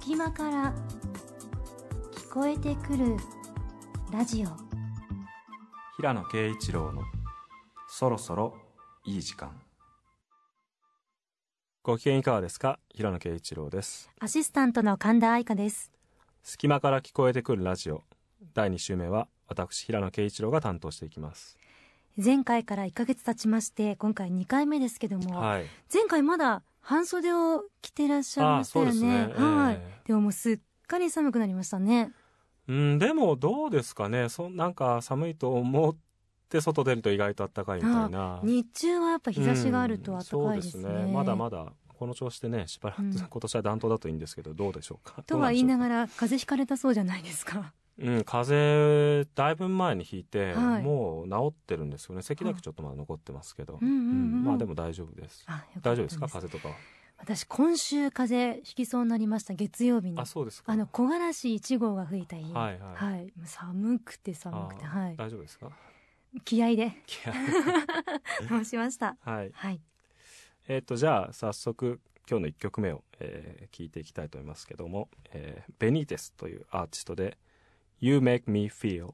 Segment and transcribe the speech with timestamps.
[0.00, 0.74] 隙間から
[2.14, 3.18] 聞こえてくる
[4.10, 4.48] ラジオ。
[5.98, 7.02] 平野啓一郎の
[7.86, 8.56] そろそろ
[9.04, 9.60] いい時間。
[11.82, 12.78] ご機嫌いかがですか？
[12.94, 14.10] 平野啓一郎です。
[14.18, 15.92] アシスタントの神田愛花です。
[16.42, 18.02] 隙間から聞こえてくるラジオ。
[18.54, 21.58] 第2週目は私平野啓一郎が担当していきます。
[22.16, 25.66] 前回から1ヶ月経ちまして今回2回目ですけども、はい。
[25.92, 29.00] 前回まだ半袖を着てらっしゃいましたよね。
[29.00, 29.34] ね。
[29.34, 30.08] はい、ええ。
[30.08, 32.12] でももうすっかり寒くなりましたね。
[32.68, 34.28] うんでもどうですかね。
[34.28, 35.96] そなんか寒いと思っ
[36.48, 38.40] て外出ると意外と暖かいみたいな。
[38.42, 41.12] 日中はやっぱ日差しがあると暖かいですね,、うんそうですね。
[41.12, 43.12] まだまだこの調子でねしばらく、うん。
[43.12, 45.22] 今年は暖冬だといいんですけどどうでしょうか。
[45.24, 50.82] とは言いながらら風邪ひかれたそうじゃないですかうん風邪だいぶ前にひいて、はい。
[50.82, 52.22] もう治ってるんですよね。
[52.22, 53.96] 咳だけちょっとまだ残ってますけど、うんうんう
[54.40, 54.44] ん。
[54.44, 55.44] まあでも大丈夫です。
[55.46, 56.26] あよかった大丈夫ですか？
[56.28, 56.68] 風邪とか。
[56.68, 56.74] は
[57.18, 60.18] 私今週風邪ひきそうになりました月曜日に。
[60.18, 60.72] あそうですか。
[60.72, 62.94] あの木枯らし1号が吹いた日はいはい。
[62.94, 63.32] はい。
[63.44, 65.16] 寒くて寒くてはい。
[65.16, 65.70] 大丈夫ですか？
[66.44, 66.74] 気合で。
[66.76, 66.92] いや
[68.48, 69.16] 申しました？
[69.20, 69.50] はい。
[69.52, 69.80] はい。
[70.68, 77.36] えっ、とじゃあ早速今日の1曲目を、えー聞いていきたいと思いますけども、えーベニーテスというアーティストで
[78.02, 79.12] 「You Make Me Feel」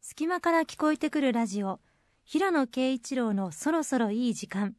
[0.00, 1.78] 隙間から聞こえてくるラジオ。
[2.24, 4.74] 平野啓一郎のそろそろいい時間。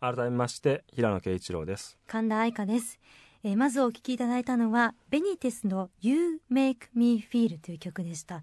[0.00, 1.96] 改めまして平野啓一郎です。
[2.08, 2.98] 神田愛花です、
[3.44, 8.42] えーまずお聴きいただいたのはベニテスの You Make Me Feel という曲でした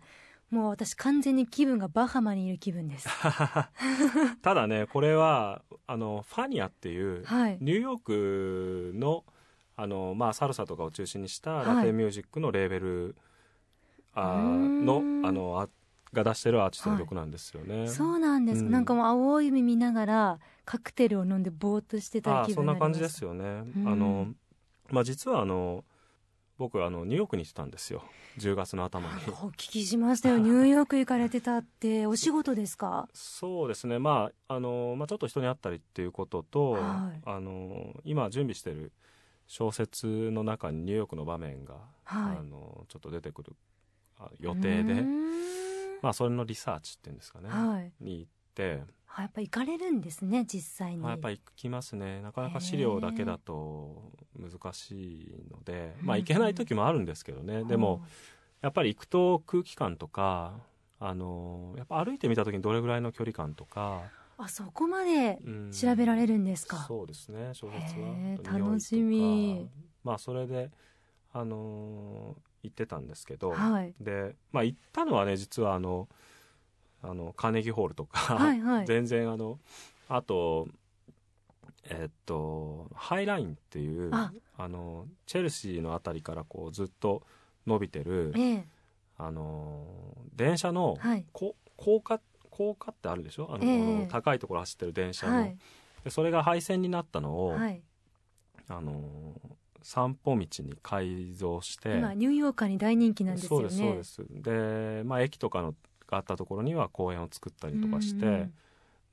[0.54, 3.10] もう私完全に気分がバハマにいる気分です。
[4.42, 7.58] ただねこれはあのファニアっていうはい。
[7.60, 9.24] ニューヨークの
[9.76, 11.66] あの、まあ、サルサとかを中心にしたはい。
[11.66, 13.16] ラテンミュージックのレーベル、
[14.14, 14.86] あうーん。
[14.86, 15.70] のあのあ
[16.14, 17.88] が出してるアーティストの曲なんですよね。
[17.88, 23.24] そうなんです、うんなんかもう青い海見ながらカクテルを飲んでぼーっとしてたあ気分そんな感じです。
[23.24, 23.44] よね。
[23.44, 23.84] うん。
[23.86, 24.28] あの
[24.92, 25.84] まあ、実はあの
[26.58, 28.04] 僕あのニューヨークに行ってたんですよ。
[28.38, 29.16] 10月の頭に。
[29.42, 30.38] お聞きしましたよ。
[30.38, 33.08] ニューヨーク行かれてたってお仕事ですか？
[33.14, 37.22] そうですね、まああのまあ、ちょっと人に会ったりっていうことと、はい。
[37.26, 38.92] あの今準備してる
[39.48, 42.38] 小説の中にニューヨークの場面が、はい。
[42.38, 43.56] あのちょっと出てくる
[44.20, 45.04] あ予定で。
[46.02, 47.94] まあ、それのリサーチっていうんですかね、はい。
[48.02, 48.84] に行って、
[49.16, 52.22] あやっぱ行かれるんですね実際に、まあ、やっぱり行きますね。
[52.22, 58.02] なかなか資料だけだと難しいので、まあ、行けない時もあるんですけどね、でも
[58.62, 60.54] やっぱり行くと空気感とか
[61.00, 64.02] あのやっぱ歩いてみた時にどれぐらいの距離感とか、
[64.38, 65.72] あそこまでうん。
[65.72, 69.70] 調べられるんですか、そうですね小説は楽しみ。
[70.04, 70.72] まあそれで
[71.34, 73.94] あの行ってたんですけど、はい。
[74.00, 76.08] でまあ行ったのはね実はあの
[77.04, 78.86] あのカーネギーホールとか、はいはい。
[78.86, 79.60] 全然あの
[80.10, 80.68] あと
[81.90, 84.32] えっとハイラインっていうあ。
[84.58, 87.24] あのチェルシーのあたりからこうずっと
[87.68, 88.66] 伸びてるええ。
[89.18, 89.86] あの
[90.36, 91.26] 電車のはい。
[91.32, 93.50] こ高架高架ってあるでしょ？
[93.52, 93.78] あの、ええ。
[93.80, 95.58] この高いところ走ってる電車の、はい。
[96.04, 97.82] でそれが廃線になったのを、はい。
[98.70, 99.42] あの
[99.82, 103.70] 散歩道に改造して今ニューヨーカーに大人気なんですよね。
[103.70, 104.44] そうですそうです。
[104.44, 105.76] で、まあ、駅とかの
[106.14, 108.34] があったところには公園を作ったりとかして、うん。
[108.34, 108.54] うん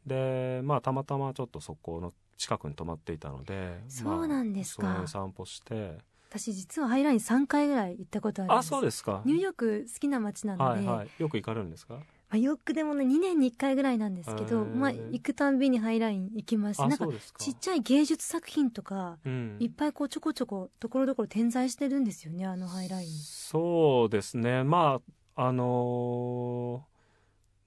[0.07, 4.83] でまあたまたまちょっとそこの近くに泊まっていたのでそうなんですか。
[4.83, 5.99] まあ、散歩して。
[6.31, 9.21] 私実はハイライン3回ぐらい行ったことあるあそうですか。
[9.27, 11.09] ニューヨーク好きな街なので、はいはい。
[11.19, 11.97] よく行かれるんですか？
[11.97, 16.81] まあ、よくでもね2年に1回ぐらいなんですけど、まあ、行くたんびにハイライン行きます。
[16.81, 17.07] なんか
[17.37, 19.57] ちっちゃい芸術作品とか、うん。
[19.61, 23.09] いっぱいこうちょこちょこところどころ点在してるんですよねあのハイライン。
[23.11, 24.65] そうですね。
[24.65, 25.03] ま
[25.37, 26.90] ああのー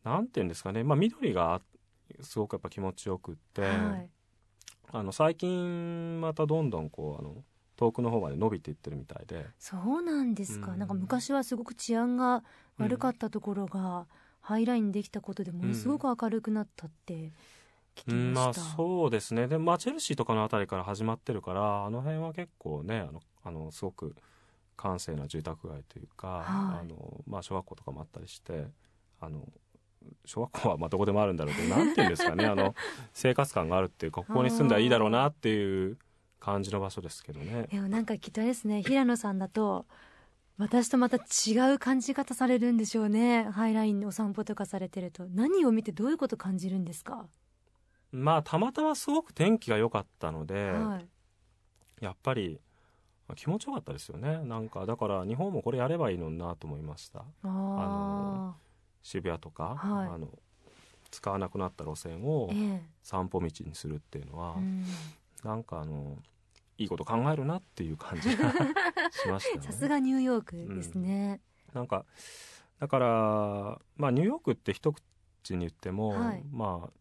[0.03, 1.62] なんていうんですかね、まあ、緑が
[2.22, 4.09] すごくやっぱ気持ちよくって、はい。
[4.91, 7.44] あの最近またどんどんこうあの
[7.78, 9.46] 遠くの方まで伸びていってるみたいで。
[9.58, 10.80] そうなんですか、うん。
[10.80, 12.44] なんか昔はすごく治安が
[12.78, 14.06] 悪かったところが、
[14.42, 17.31] ハイラインできたことでものすごく明るくなったって
[17.95, 19.48] 聞きうんまあました、そうですね。
[19.48, 24.16] でまあチェルシーとかのあたりから始まってるからあの辺は結構ねあのあのすごく
[24.75, 26.45] 閑静な住宅街というか、はい。
[26.81, 28.68] あのまあ、小学校とかもあったりして
[29.22, 29.48] あの
[30.25, 32.75] 小学校はまあどこでもあるんだろうけどなんていうんですかねあの
[33.13, 35.97] 生活感があるっていうかここに住んだらいいだろうなっていう
[36.39, 37.67] 感じの場所ですけどね。
[37.71, 39.85] でもなんかきっとですね平野さんだと
[40.57, 43.44] 私とまた違う感じ方されるんでしょうね。
[43.44, 45.25] ハイラインお散歩とかされてると。
[45.29, 47.25] 何を見てどういうこと感じるんですか、
[48.11, 51.07] まあたまたますごく天気が良かったので、はい。
[52.03, 52.59] やっぱり
[53.35, 54.44] 気持ちよかったですよね。
[54.44, 57.23] なんかだから日本もこれやればいいのになと思いました。
[57.44, 58.53] あ
[59.03, 60.07] 渋谷とか、はい。
[60.07, 60.27] あの
[61.11, 62.81] 使わなくなった路線をええ。
[63.03, 64.83] 散歩道にするっていうのは、うん。
[65.44, 66.17] なんかあの
[66.77, 68.51] いいこと考えるなっていう感じが
[69.11, 69.61] しましたよね。
[69.61, 71.39] さすがニューヨークですね、
[71.73, 72.05] なんか
[72.79, 76.44] だからまあニューヨークって一口に言っても、はい。
[76.51, 76.94] まあ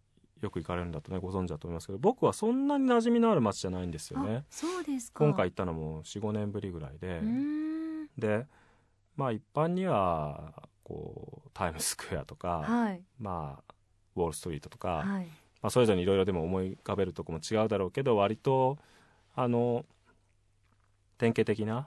[0.43, 4.37] よく行かれるんだとねご存知だと思いますけど僕はそんなに馴染みのある街じゃないんですよね。
[4.38, 4.44] あ。
[4.50, 5.25] そうですか。
[5.25, 8.08] 今回行ったのも45年ぶりぐらいで、うーん。
[8.19, 8.46] で
[9.16, 13.00] まあ一般にはこうタイムスクエアとか、はい。
[13.19, 13.75] まあ
[14.17, 15.26] ウォールストリートとか、はい。
[15.62, 18.79] まあ、それぞれにいろいろでも思い浮かべるとこも違うだろうけど割と
[19.37, 19.84] あの
[21.19, 21.87] 典型的な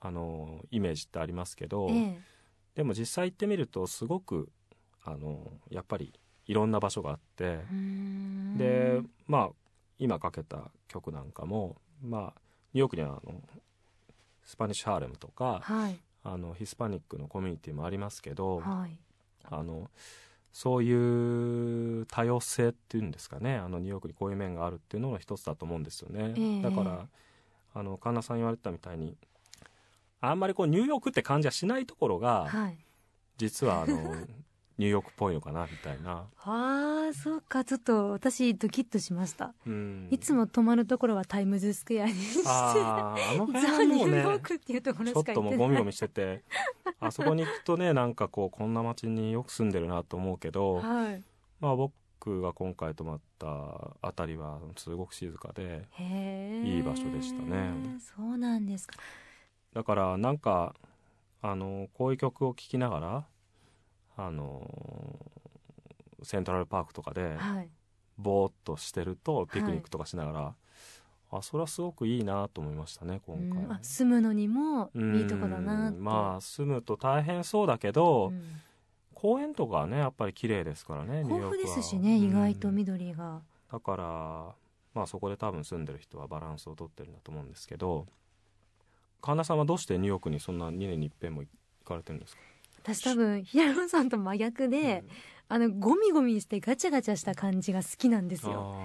[0.00, 2.20] あのイメージってありますけど、ええ。
[2.74, 4.50] でも実際行ってみるとすごく
[5.04, 6.12] あのやっぱり
[6.46, 7.60] いろんな場所があって
[8.56, 9.50] でまあ
[9.98, 12.40] 今かけた曲なんかもまあ
[12.72, 13.40] ニューヨークにはあの
[14.44, 18.98] スパニッシュハーレムとかはいあのヒスパニックのコミュニティもありますけど、はい。
[19.44, 19.90] あの
[20.52, 23.56] そういう多様性っていうんですかね。
[23.56, 26.62] あのニューヨークにこういう面があるっていうのの一つだと思うんですよね、ええ。
[26.62, 27.06] だから
[27.74, 29.16] あの神田さん言われてたみたいに
[30.20, 32.78] あんまりこうニューヨークって感じはしないところがはい。
[33.36, 34.14] 実はあの
[34.76, 37.64] ニューヨークっぽいのかなみたいな、ああそうか。
[37.64, 46.42] ちょっと私ドキッとしました、うん、いつも泊まるところはタイムズスクエアにしてあーあの辺もうねニューヨークっていうところしちょっともうゴミゴミしてて
[46.98, 51.22] あそこに行くとねなんかこうこんな街によく住んでるなと思うけど、はい。
[51.60, 55.86] まあ僕が今回泊まったあたりはすごく静かで
[56.64, 57.70] いい場所でしたね。
[58.16, 58.96] そうなんですか。
[59.72, 60.74] だからなんか
[61.42, 63.24] あのこういう曲を聴きながら
[64.16, 65.18] あの
[66.22, 67.68] セントラルパークとかではい。
[68.16, 70.54] ぼーっとしてるとピクニックとかしながら、
[71.32, 73.36] あそれはすごくいいなと思いましたね今
[73.68, 78.42] 回住むのにもいいとこだなまあ住むと大変そうだけど、うん。
[79.14, 83.40] 公園とかはねやっぱり綺麗ですからね豊富ですしね意外とうん緑が。
[83.72, 84.04] だから
[84.94, 88.06] まあそこで多分住んでる人はバランスをとってるんだと思うんですけど
[89.22, 91.48] 神田さんはどうしてニューヨークにそんな2年に一遍も行
[91.84, 92.42] かれてるんですか？
[92.84, 95.04] 私多分平野さんと真逆で、
[95.48, 98.76] あのゴミゴミしてガチャガチャした感じが好きなんですうんよ。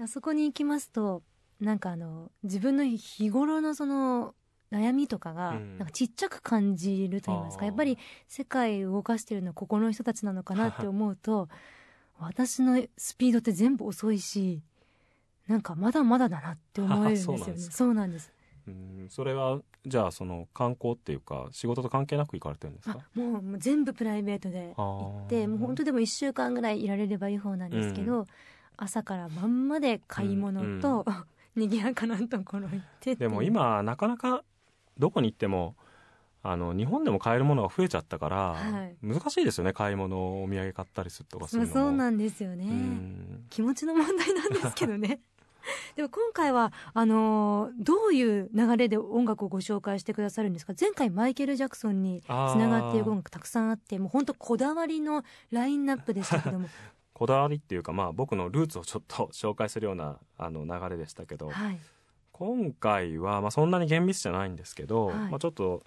[0.00, 1.22] ああそこに行きますと
[1.60, 4.34] なんかあの自分の日頃のその
[4.72, 5.78] 悩みとかがうん。
[5.78, 7.66] なんかちっちゃく感じると言いますか、あー。
[7.66, 11.48] やっぱり世界を動かしてるのはここの人たちなのかなって思うと
[12.18, 14.62] 私のスピードって全部遅いし
[15.46, 17.58] なんかまだまだだなって思えるんですよね。
[17.58, 18.32] そうなんです
[18.66, 19.10] うなん。
[19.10, 28.26] それはじゃあその観光っていうか仕事と関係なく行かれてるんですあかもうもう全部プライベートで行ってもう本当でも1週間ぐらいいられればいい方なんですけど、
[28.76, 31.04] 朝から晩まで買い物と、
[31.54, 34.42] 賑やかなところ行ってでも今なかなか
[34.98, 35.76] どこに行っても
[36.42, 38.96] あの日本でも買えるものが増えちゃったから、はい。
[39.02, 41.86] 難しいですよね買い物お土産買ったりするとかすまあるのも。
[41.88, 43.46] そうなんですよね、うん。
[43.50, 45.20] 気持ちの問題なんですけどね
[45.96, 50.74] でも今回はあのーどういう流れで音楽をご紹介してくださるんですか？
[50.78, 56.68] 前回マイケル・ジャクソンにつながっている音楽たくさんあってもう本当こだわりのラインナップでしたけども。
[57.14, 61.78] こだわりっていうか、まあ、僕のルーツをちょっと紹介するようなあの流れでしたけど、はい。
[62.32, 65.16] 今回は、まあ、そんなに厳密じゃないんですけど、はい。
[65.30, 65.84] まあ、ちょっと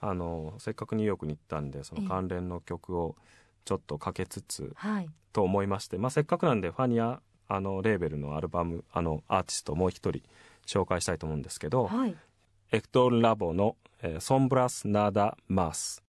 [0.00, 3.16] あのせっかくニューヨークに行ったんでその関連の曲を
[3.64, 5.10] ちょっとかけつつはい。
[5.32, 10.20] と思いまして、まあ、せっかくなんでファニアあのレーベルのアルバムあのアーティストをもう一人
[10.66, 12.14] 紹介したいと思うんですけど、はい。
[12.70, 16.02] エクトルラボの、えーソンブラス・ナダ・マス。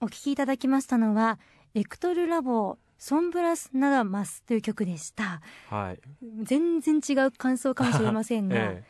[0.00, 1.38] お聴きいただきましたのは
[1.74, 5.42] エクトルラボソンブラスナダマスという曲でした。
[5.68, 6.00] はい、
[6.42, 8.84] 全然違う感想かもしれませんが、 え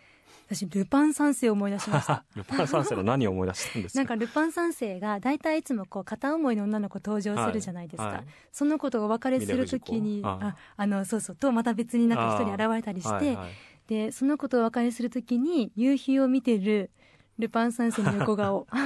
[0.46, 2.24] 私ルパン三世を思い出しました。
[2.36, 3.98] え ルパン三世の何を思い出したんですか？
[3.98, 8.14] なんかルパン三世が大体いつもこう片思いの女の子登場するじゃないですか、はい。
[8.16, 10.86] はいその子とお別れするときにあああ。
[10.86, 13.52] のそうそうとまた別になんか一人現れたりして、はいはい。
[13.88, 16.90] でその子とお別れするときに夕日を見てる
[17.38, 18.66] ルパン三世の横顔。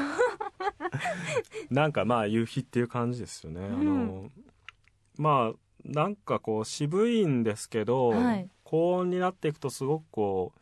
[1.70, 4.30] なんかまあ夕日っていう感じですよね、んあの
[5.16, 8.48] まあなんかこう渋いんですけど、はい。
[8.64, 10.60] 高音になっていくとすごくこう、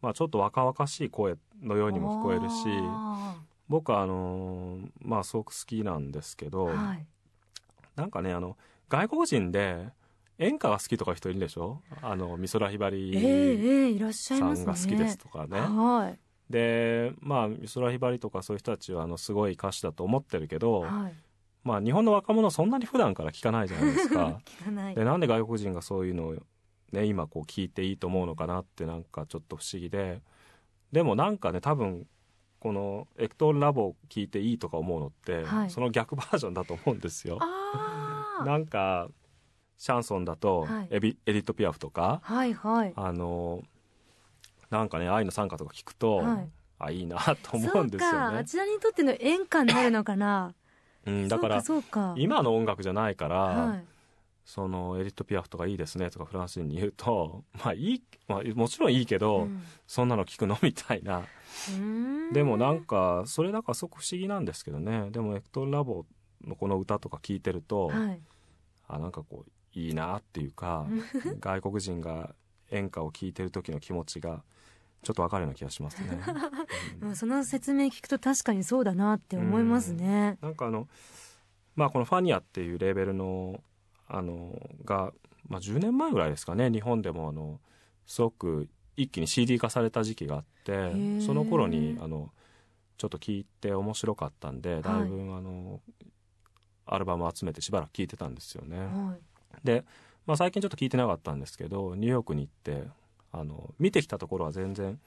[0.00, 3.36] まあ、ちょっと若々しい声のようにも聞こえるしあ
[3.68, 7.06] 僕はあのまあすごく好きなんですけど、ーはい。
[7.96, 8.56] なんかねあの
[8.88, 9.88] 外国人で
[10.38, 11.82] 演歌が好きとか人いるでしょ？
[12.00, 16.18] あの美空ひばえりさんが好きですとかね、はい。
[16.48, 21.14] でまあ美空ひばりとかそういう人たちはあのすごい歌手だと思ってるけど、はい。
[21.64, 24.40] まあ日本の若者そんなに普段から聞かないじゃないですか。
[24.94, 26.36] でなんで外国人がそういうのを
[26.92, 30.22] ね、今こう聞いていいと思うのかなってなんかちょっと不思議で。
[30.92, 32.06] でもなんかね多分
[32.60, 37.38] このエクトールラボを聞いていいとか思うのって、はい、その逆バージョンだと思うんですよ。
[38.44, 39.08] なんか
[39.76, 43.62] シャンソンだとエビ、はい、エディット・ピアフとか、はいはい、あの
[44.70, 48.38] なんかね愛の賛歌とか聞くと、はい、あいいなと思うんですよね。
[48.38, 50.54] あちらにとっての演歌になるのかな。
[51.06, 51.62] うん、だから
[52.16, 53.84] 今の音楽じゃないから、はい、
[54.48, 61.26] そのエディット・ピアフとかいいですねとかフランス人に言うと まあいい、まあ、もちろんいいけど、うん、そんなの聞くのみたいな。
[62.32, 65.10] でもなんかそれだからすごく不思議なんですけどね。
[65.10, 66.06] でもエクトルラボ
[66.46, 68.22] のこの歌とか聞いてると、はい、
[68.86, 70.86] あなんかこういいなっていうか
[71.40, 72.34] 外国人が
[72.70, 74.42] 演歌を聴いてる時の気持ちが
[75.02, 76.20] ちょっとわかるような気がしますね、
[77.02, 80.88] うん、その説明聞くと確かにそうだなって思いますね、ん、なんかあの
[81.76, 83.62] まあこのファニアっていうレーベルの
[84.08, 85.12] あのが、
[85.48, 86.70] まあ、10年前ぐらいですかね。
[86.70, 87.60] 日本でもあの
[88.06, 92.30] すごく一気に CD 化された時期があってその頃にあの
[92.96, 95.80] ちょっと聞いて面白かったんでだいぶ、あの
[96.84, 98.78] アルバム集めてしばらく聴いてたんですよね。
[98.78, 99.20] はい、
[99.62, 99.84] で、
[100.26, 102.88] まあ、最近ちょっと聞いてなかったんですけどニューヨークに行って
[103.30, 104.98] あの見てきたところは全然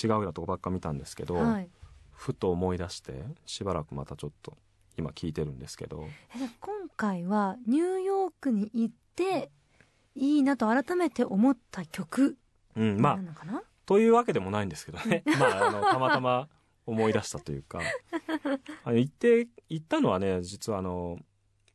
[0.00, 1.68] 違うようなとこばっか見たんですけど、はい、
[2.12, 4.56] ふと思い出してしばらくまたちょっと
[5.00, 6.06] 今聞いてるんですけど。
[6.60, 9.50] 今回はニューヨークに行って
[10.14, 12.36] いいなと改めて思った曲
[12.76, 15.24] うんまあというわけでもないんですけどね。
[15.40, 16.48] まああのたまたま
[16.86, 17.80] 思い出したというか。
[18.84, 21.18] あの行って行ったのはね実はあの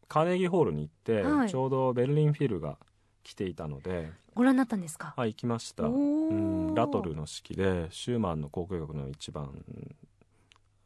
[0.07, 2.77] カーネギーホールに行って、はい、ちょうどベルリンフィルが
[3.23, 4.11] 来ていたので。
[4.35, 5.13] ご覧になったんですか？
[5.17, 5.83] はい行きました。
[5.83, 9.65] うんラトルの式でシューマンの交響曲の一番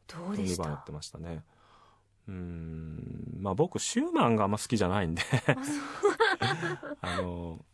[0.07, 1.43] どうでした？2番やってましたね
[2.29, 3.37] うん。
[3.39, 5.21] まあ僕シューマンがあんま好きじゃないんで。
[7.01, 7.65] あの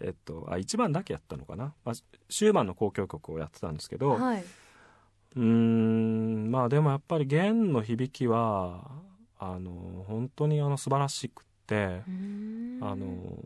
[0.00, 1.94] えっとあ1番だけやったのかな、まあ、
[2.28, 4.44] シューマンの交響曲をやってたんですけど、はい、
[5.36, 8.90] うんまあでもやっぱり弦の響きは
[9.38, 12.02] あの本当にあの素晴らしくて。
[12.80, 13.38] あの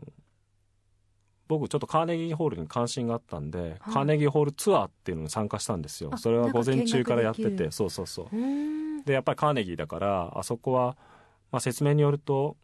[1.49, 6.15] 僕ちょっとカーネギーホールに関心があったんで、はい、カーネギーホールツアーっていうのに参加したんですよ。
[6.17, 7.71] それは午前中からやってて。
[7.71, 8.35] そうそうそう
[9.09, 10.95] でやっぱりカーネギーだからあそこは、
[11.51, 12.57] まあ、説明によると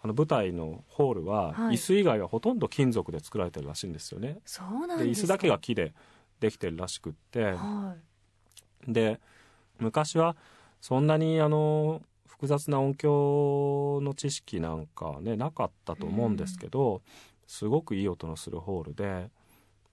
[0.00, 4.38] あの舞台のホールは、椅子以外はほとんど金属で作られてるらしいんですよね。
[4.44, 5.92] そうなんで椅子だけが木で
[6.38, 7.96] できてるらしくって、は
[8.86, 9.18] い、で
[9.80, 10.36] 昔は
[10.80, 17.02] そんなにあの複雑な音響の知識なんかねなかったと思うんですけど、
[17.48, 19.30] すごくいい音のするホールで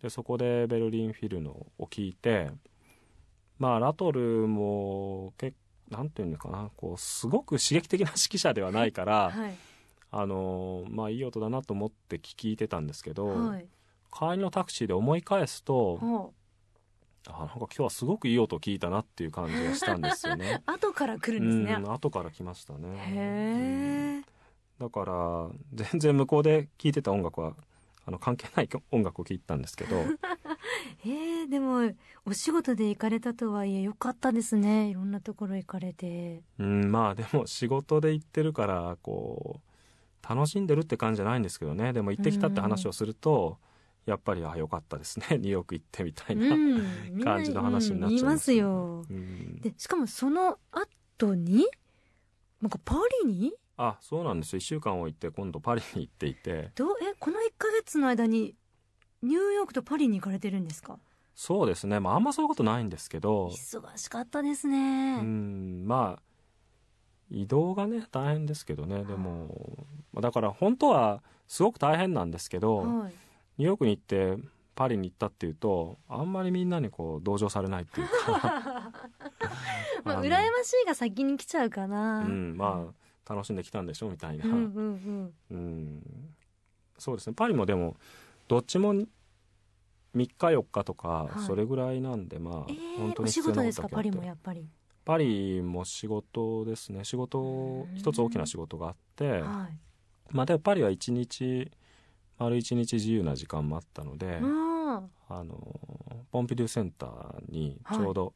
[0.04, 2.52] でそこでベルリンフィルのを聞いて
[3.58, 5.58] まあラトルも結
[5.89, 9.56] なんていうのかなこうすごく刺激的な指揮者ではないから、はい、
[10.12, 13.68] あのまあいい音だなと思って聞いてたんですけど、はい、
[14.12, 16.34] 帰りのタクシーで思い返すと、
[17.27, 20.62] あなんか今日はすごくいい音聞いたなっていう感じがしたんですよね。
[20.68, 21.86] 後から来るんですね。
[21.88, 22.88] 後から来ましたね。
[22.98, 24.24] へえ、
[24.80, 27.56] だから全然向こうで聴いてた音楽は
[28.06, 29.96] あの関係ない音楽を聴いたんですけど。
[31.06, 31.92] えー、でも
[32.26, 34.90] お仕事で行かれたとはいえよかったですね。
[34.90, 36.44] いろんなところ行かれて。
[36.60, 41.94] うんまあでも仕事で行ってるからこう楽しんでるって感じじゃないんですけどね。
[41.94, 43.60] でも行ってきたって話をすると、
[44.06, 45.26] やっぱりあよかったですね。
[45.38, 46.50] ニューヨーク行ってみたいな、
[47.24, 51.66] 感じの話になっちゃいますよ、うん、でしかもその後に
[52.62, 54.60] なんかパリにあそうなんですよ。
[54.60, 56.72] 1週間を行って今度パリに行っていて。
[56.75, 58.55] どえこの1か月の間に
[59.22, 61.00] ニューヨークとパリに行かれてるんですか？
[61.36, 63.48] そうですね、まあ、あんまそういうことないんですけど。
[63.50, 65.17] 忙しかったですね。
[65.20, 65.84] うん。
[65.86, 66.22] まあ
[67.29, 69.03] 移動がね大変ですけどね。
[69.03, 69.86] でも
[70.22, 73.13] だから本当はすごく大変なんですけど、はい、
[73.58, 74.38] ニューヨークに行って
[74.75, 78.91] パリに行ったっていうとあんまりみんなにこう同情されないっていうか。
[80.05, 82.20] まあ羨ましいが先に来ちゃうかな。
[82.20, 82.55] うん。
[82.58, 86.01] まあ楽しんできたんでしょみたいな、うん、うん、
[86.98, 87.34] そうですね。
[87.34, 87.96] パリもでも
[88.48, 89.08] どっちも3
[90.13, 93.89] 日4日とか、それぐらいなんでまあ、えー、本当に仕事ですか？
[93.89, 94.67] パリもやっぱり。
[95.03, 97.03] パリも仕事ですね。
[97.03, 99.77] 仕事一つ大きな仕事があって、はい、
[100.32, 101.72] まあでもパリは一日
[102.38, 105.79] 丸一日自由な時間もあったのであの
[106.32, 108.34] ポンピドゥセンターにちょうど、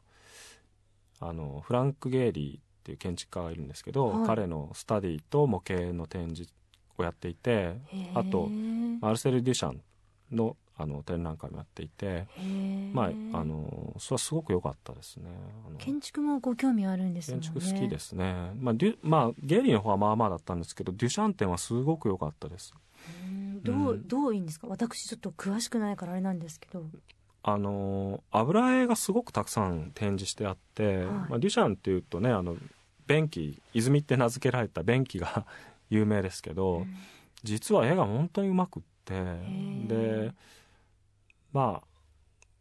[1.19, 6.51] はい、あのフランク・ゲイリーっていう建築家がいるんですけど、はい、彼のスタディと模型の展示
[6.97, 7.75] をやっていて
[8.15, 8.49] あと
[8.99, 9.81] マルセル・デュシャン
[10.31, 12.25] のあの展覧会もやっていて
[12.93, 15.25] まああのそれはすごく良かったですね。
[15.77, 18.53] 建築もご興味あるんです、ね、建築好きですね。
[18.55, 22.73] まあデュまあゲイリーの方はまあまあだったんですけどデュシャン展はすごく良かったです。
[23.61, 24.67] どう、うん、どういいんですか？
[24.69, 26.85] 私ちょっと詳しくないからあれなんですけど。
[27.41, 32.57] あの油絵がすごくたくさん展示してあって、はい、まあ、デュシャンっていうとねあの
[33.09, 35.47] 便器泉って名付けられた便器が
[35.89, 36.95] 有名ですけど、うん、
[37.43, 39.13] 実は絵が本当にうまくって
[39.87, 40.31] で
[41.51, 41.87] まあ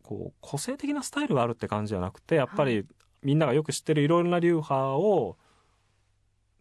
[0.03, 2.87] こう個性的なスタイルがあるって感じじゃなくてやっぱり
[3.23, 5.37] みんながよく知ってるいろいろな流派を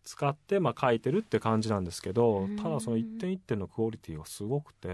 [0.04, 4.88] 使ってまあ描いてるって感じなんですけどただその一点一点のクオリティがすごくて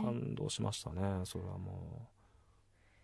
[0.00, 1.72] 感動しましたねそれはも
[2.04, 2.14] う。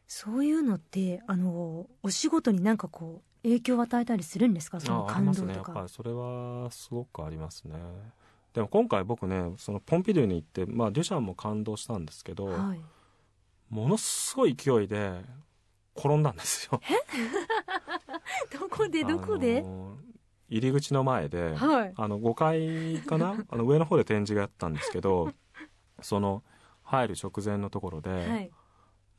[0.06, 4.80] そういうのってあのお仕事になんかこう影響を与えたりするんですか？
[4.80, 5.46] その感動とか。
[5.46, 7.74] ね、やっぱりそれはすごくありますね。
[8.52, 12.80] でも今回僕ねそのポンピドゥに行って、まあ、デュシャンも感動したんですけど、はい、
[13.68, 15.20] ものすごい勢いで
[15.96, 16.80] 転んだんですよ。
[18.52, 19.04] どこで？
[19.04, 19.96] どこで、あの
[20.48, 23.36] 入り口の前で、はい、あの5階かな？
[23.48, 25.32] あの上の方で展示があったんですけど
[26.02, 26.42] その
[26.82, 28.50] 入る直前のところで、はい、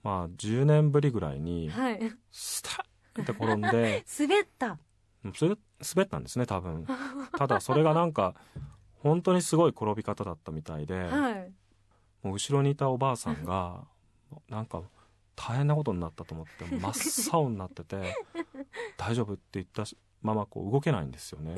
[0.04, 2.00] まあ10年ぶりぐらいに、はい、
[2.32, 2.86] スタッ
[3.20, 4.06] って転んで。
[4.20, 4.78] 滑った。
[5.24, 6.86] 滑ったんですね多分。
[7.38, 8.36] ただそれがなんか
[9.00, 11.54] 本当にすごい転び方だったみたいで、はい、
[12.24, 13.86] もう後ろにいたおばあさんが
[14.50, 14.84] なんか
[15.36, 18.16] 大変なことになったと思って真っ青になってて
[18.98, 19.84] 「大丈夫?」って言った
[20.22, 21.56] ままこう動けないんですよね。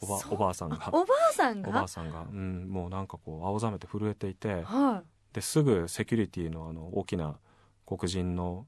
[0.00, 0.88] おばおばあさんが。
[0.92, 1.68] おばあさんが？
[1.70, 7.38] おばあさんが、うん、もうなんかこう青ざめて震えていて、はい、ですぐセキュリティのあの大きな
[7.84, 8.66] 黒人の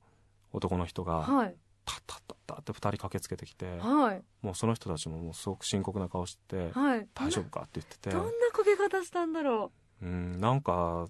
[0.53, 1.57] 男の人が、はい、
[1.91, 8.11] タッタッタッタって2人駆けつけてきて、はい、もうその人たちももうすごく深刻な顔して、はい、大丈夫かって言ってて。
[8.11, 10.07] どんな焦げ方したんだろう。
[10.07, 11.09] うんなんか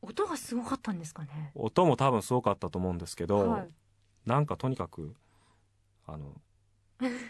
[0.00, 1.52] 音がすごかったんですかね。
[1.54, 3.68] 音も多分すごかったと思うんですけど、はい、
[4.26, 5.14] なんかとにかく
[6.06, 6.32] あの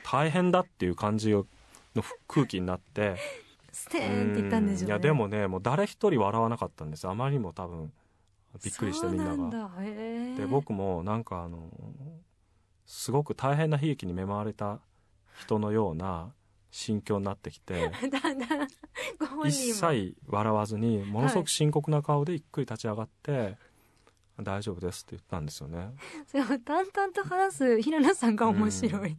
[0.05, 1.47] 大変だっていう感じの
[2.27, 3.17] 空気になって
[3.73, 7.93] ステーンって言ったんでしょう、ね、いやでもねもう誰一人笑わなかったんですあまりにも多分
[8.63, 9.71] びっくりしてみんなが。
[10.37, 11.71] で僕もなんかあの
[12.85, 14.81] すごく大変な悲劇に見舞われた
[15.41, 16.33] 人のような
[16.71, 17.93] 心境になってきて
[19.47, 23.59] 一切笑わずにものすごく深刻な顔でゆっくり立ち上がって、はい、
[24.43, 25.93] 大丈夫ですって言ったんですよね。
[26.65, 29.19] 淡々と話す平野さんが面白い、うん、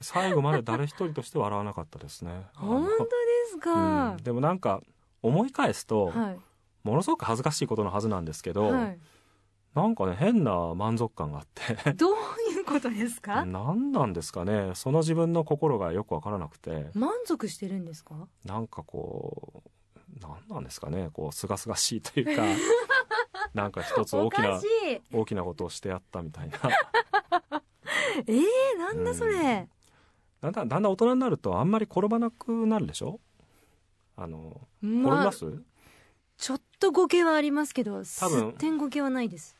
[0.00, 2.46] 最後まで誰一人として笑わなかったですね。
[2.54, 3.04] 本当で
[3.50, 4.80] すか、うん、でもなんか
[5.20, 6.38] 思い返すと、はい、
[6.84, 8.98] ものすごく恥ずかしいことのはずなんですけど、はい、
[9.74, 11.92] なんかね変な満足感があって。
[11.92, 12.14] どう
[12.64, 13.44] ことですか？
[13.44, 14.72] 何なんですかね。
[14.74, 16.90] その自分の心がよくわからなくて。
[16.94, 18.14] 満足してるんですか？
[18.44, 19.70] なんかこう
[20.20, 21.10] 何なんですかね。
[21.12, 22.42] こうすがすがしいというか
[23.54, 24.60] なんか一つ大きな
[25.12, 26.56] 大きなことをしてやったみたいな。
[28.26, 28.42] えー、
[28.78, 29.68] なんだそれ、
[30.42, 33.20] うん、だんだんだんだん大人になるとあんまり転ばなくなるでしょ？
[34.16, 35.62] あの、まあ、転びます？
[36.36, 38.52] ちょっと語形はありますけど多分。
[38.58, 39.56] 点語形はないです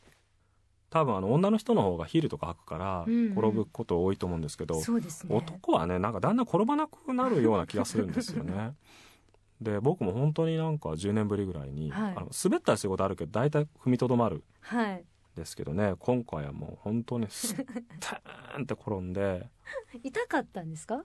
[0.95, 8.75] 多分あの女の人の方がヒールとか履くから転ぶこと多いと思うんですけど、うんね、男はねなんかだんだん転ばなくなるような気がするんですよね。
[9.59, 15.03] で僕も本当になんか10年ぶりぐらいに、はい、あの滑ったりすることあるけど大体踏みとどまる、はい、
[15.35, 15.95] ですけどね。
[15.99, 17.65] 今回はもう本当にスッ
[17.99, 19.49] ターンって転んで
[20.01, 21.03] 痛かったんですか？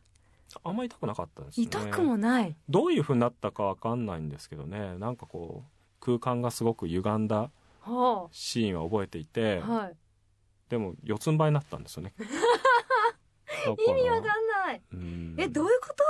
[0.63, 1.67] あんま痛くなかったですね。
[1.67, 2.57] 痛くもない。
[2.69, 4.97] どういうふうになったかわかんないんですけどね。
[4.99, 7.51] なんかこう空間がすごく歪んだ
[8.33, 9.97] シーンは覚えていて、はい、
[10.69, 12.13] でも四つん這いになったんですよね。
[13.87, 14.83] 意味わかんない。
[15.39, 16.05] えどういうこと？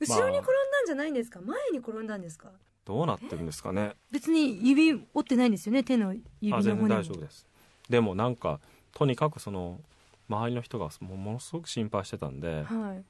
[0.00, 2.50] 後ろに転んだんじゃないんですか、まあ、前に転んだんですか？
[2.84, 3.94] どうなってるんですかね。
[4.10, 5.82] 別に指折ってないんですよね？
[5.82, 7.46] 手の指の全然大丈夫です。
[7.88, 8.60] でもなんか
[8.92, 9.80] とにかくその
[10.28, 13.04] 周りの人がもものすごく心配してたんで、はい、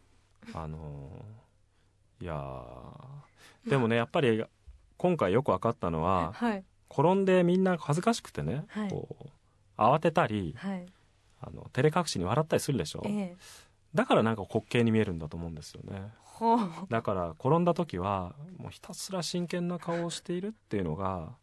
[0.52, 1.24] あの
[2.20, 2.64] いや
[3.66, 4.44] でもねやっぱり
[4.96, 6.64] 今回よく分かったのは、はい、
[6.96, 9.28] 転んでみんな恥ずかしくてね、はい、こう
[9.76, 10.86] 慌てたり、はい、
[11.40, 13.34] あの照れ隠しに笑ったりするでしょ、え
[13.94, 16.12] だからなんか滑稽に見えるんだと思うんですよね。
[16.88, 21.36] だから転んだ時はもうひたすら真剣な顔をしているっていうのが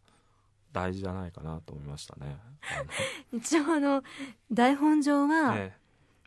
[0.74, 2.38] 大事じゃないかなと思いましたね。
[3.32, 4.04] 一応あの
[4.52, 5.81] 台本上は、ええ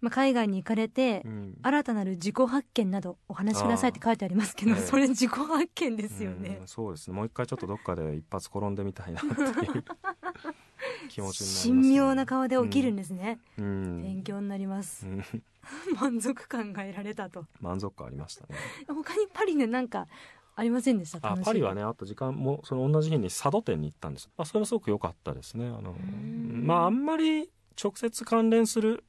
[0.04, 7.16] まあ、海外に行かれて、うん、新たなる自己発見などお話しくださいって書いてありますけど、それ自己発見ですよね、うん、そうですね。
[7.16, 9.84] もう一回ちょっとどっかで一発転んでみたいなっていう
[11.08, 15.06] 気持ちになります、ね、神妙な顔で起きるんですね、うん、勉強になります、
[15.98, 17.46] 満足感が得られたと。
[17.62, 18.56] 満足感ありましたね。
[18.86, 20.06] 他にパリでなんか
[20.54, 21.32] ありませんでした？
[21.32, 25.66] あパリはねあと時間もその同じ日に佐渡店に行ったんです、まあ、それはすごく良かったですね。
[25.66, 27.50] あのまああんまり
[27.82, 29.02] 直接関連する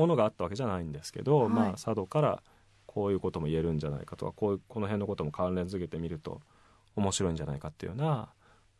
[0.00, 2.42] ものがあったわけじゃないんですけど、はい、まあ佐渡から
[2.86, 6.40] こういうことも言えるんじゃないかとかこういうこの辺のことも関連づけてみると
[6.96, 8.28] 面白いんじゃないかっていうような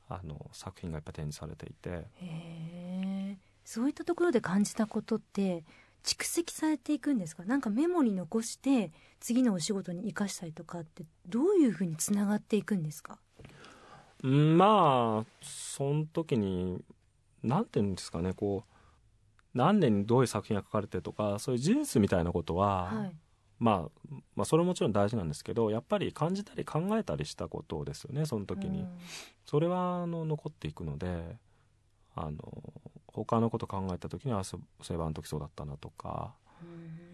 [0.09, 2.07] あの作品がやっぱ展示されていて。
[2.17, 5.65] へそういったところで感じたことって
[6.03, 7.45] 蓄積されていくんですか？
[7.45, 13.19] なんかメモに残して次のお仕事に生かしたりとかってどういうふうにつながっていくんですか？
[14.25, 16.83] うんまあその時に
[17.45, 18.70] 何て言うんですかねこう
[19.55, 23.17] 何年にどういう作品が書かれてるとかそういう事実みたいなことは、はい、
[23.59, 28.89] まあ、まあそれももちろん大事なんですけどやっぱり感じたり考えたりしたことですよねその時に、うん、
[29.45, 31.37] それはあの残っていくので
[32.15, 32.39] あの
[33.07, 36.35] 他のこと考えた時にはそういえばあの時そうだったなとか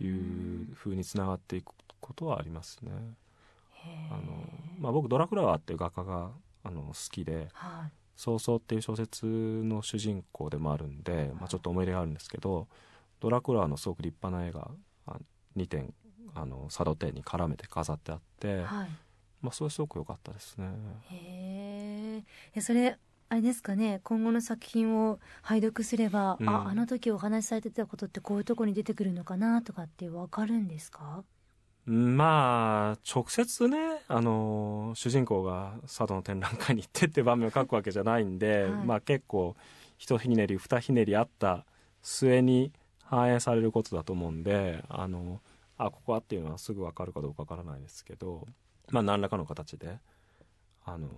[0.01, 2.92] いうふうにつながっていくことはありますね。
[4.11, 4.49] あの
[4.81, 6.33] まあ、僕ドラクラワーっていう画家が
[6.64, 12.67] あの好きで、はい、早々っていう小説の主人公でもあるんで、まあ、ちょっと思い入れがあるんですけど
[13.21, 14.71] ドラクラのすごく立派な絵が
[15.57, 15.95] 2点
[16.35, 18.89] あの佐渡店に絡めて飾ってあって、はい、
[19.41, 20.67] まあ、それすごく良かったですね。
[21.11, 22.23] へ
[22.55, 22.99] えそれ
[23.29, 24.01] あれですかね。
[24.05, 31.25] 今後の作品を拝読すれば、うん、ああの時お話しされてたことってこういうとこに出てくるのかなとかって分かるんですか？
[31.87, 39.57] まあ直接ねあの主人公が佐渡の展覧会に行ってって場面を書くわけじゃないんで、はい、まあ結構
[39.99, 41.64] 一ひねり二ひねりあった
[42.03, 45.40] 末に反映されることだと思うんであの
[45.77, 48.47] あここはっていうのはすぐ分かるかどうかわからないですけど
[48.90, 49.99] まあ何らかの形で
[50.85, 51.09] あの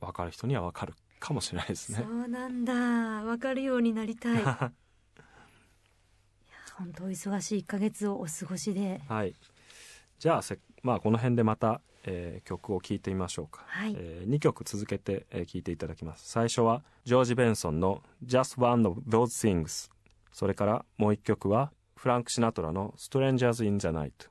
[0.00, 1.98] 分かる人には分かるかもしれないですね。
[1.98, 3.22] そうなんだ。
[3.22, 4.34] 分かるようになりたい。
[4.42, 4.72] いや
[6.74, 9.00] 本当忙しい1か月をお過ごしで。
[9.08, 9.34] はい。
[10.18, 13.94] じゃあせ、まあ、この辺でまた、えー、曲を聴いてみましょうか、はい。
[13.96, 16.28] えー、2曲続けて聴、えー、いていただきます。
[16.28, 19.90] 最初はジョージ・ベンソンの「Just One of Those Things」
[20.32, 24.30] それからもう1曲はフランク・シナトラの「Strangers in the Night」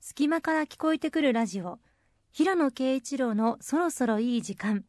[0.00, 1.78] 隙間から聞こえてくるラジオ。
[2.32, 4.84] 平野啓一郎のそろそろいい時間。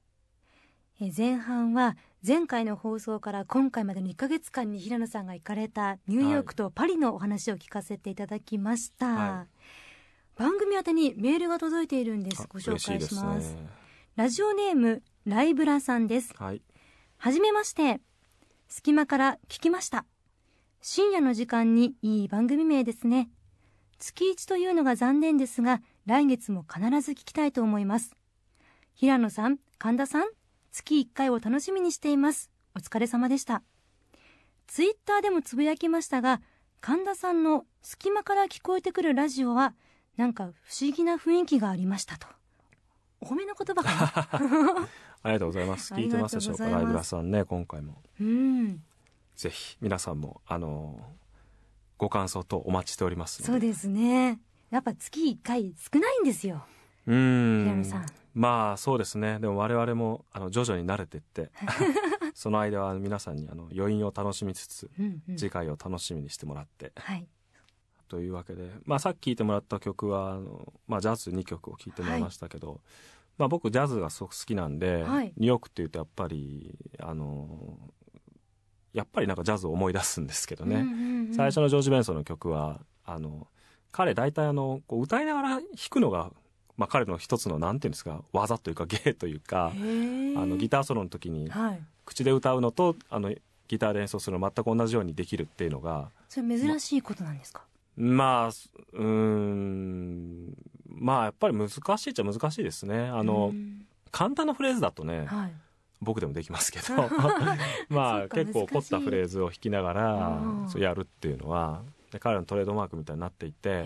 [1.15, 1.97] 前半は
[2.27, 12.45] 前回の放送から今回までの1か月間に平野さんが行かれたニューヨークとパリのお話を聞かせていただきました、はい、番組宛てにメールが届いているんです。
[12.49, 13.69] ご紹介します、ね、
[14.17, 16.61] ラジオネームライブラさんです、はい、
[17.17, 18.01] はじめまして。
[18.67, 20.03] 隙間から聞きました。
[20.81, 23.29] 深夜の時間にいい番組名ですね。
[23.99, 28.17] 月一というのが残念ですが来月も必ず聞きたいと思います。
[28.95, 30.27] 平野さん神田さん
[30.77, 32.51] 月1回を楽しみにしています。
[32.75, 33.63] お疲れ様でした。
[34.67, 36.39] ツイッターでもつぶやきましたが
[36.81, 39.73] 神田さんの隙間から聞こえてくるラジオは
[40.17, 42.27] なんか不思議な雰囲気がありましたと。
[43.21, 44.87] お褒めの言葉かな。
[45.23, 45.95] ありがとうございます。
[45.95, 46.69] 聞いてますでしょうか？
[46.69, 48.03] ライブラさんね今回も。
[48.21, 48.83] うん。
[49.35, 50.99] ぜひ皆さんもあの
[51.97, 54.39] ご感想とお待ちしておりますそうですね。
[54.69, 56.67] やっぱ月1回少ないんですよ
[57.07, 58.05] うん平野さん。
[58.33, 59.39] まあそうですね。
[59.39, 61.49] でも我々もあの徐々に慣れていって。
[62.37, 67.27] その間は皆さんにあの余韻を楽しみつつ、うんうん、次回を楽しみにしてもらって、はい、
[68.07, 72.79] というわけで、まあ、さっき聴いてもらった曲はあの、まあ、ジャズ2曲を聴いてもらいましたけど、はい、
[73.39, 77.77] まあ、僕ジャズがすごく好きなんで、はい、ニューヨークっていうとやっぱりあの
[78.93, 83.47] やっぱりなんかジャズを思い出すんですけどね、うんうんうん、最初のジョージ・ベンソンの曲はあの
[83.91, 86.31] 彼大体あのこう歌いながら弾くのが
[86.77, 91.49] まあ、彼の一つのなんていうんですか技というか芸というかあのギターソロの時に
[92.05, 93.33] 口で歌うのとあの
[93.67, 97.63] ギターで演奏するの全く同じようにできるっていうのがそれ珍しいことなんですか、
[97.97, 100.53] まあうん
[100.87, 103.07] まあやっぱり難しいっちゃ難しいですね。
[103.07, 103.53] あの
[104.11, 105.53] 簡単なフレーズだとね、はい、
[106.01, 107.09] 僕でもできますけど。
[107.89, 110.41] まあ結構凝ったフレーズを弾きながら
[110.77, 113.83] やるっていうのはで彼のトレードマークみたいになっていて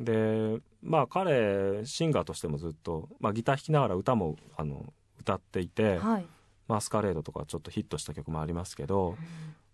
[0.00, 6.26] でまあ彼シンガーとしてもずっと、まあ、ギター弾きながら歌もあの歌っていて、はい、
[6.66, 9.16] マスカレードとかちょっとヒットした曲もありますけど、うん、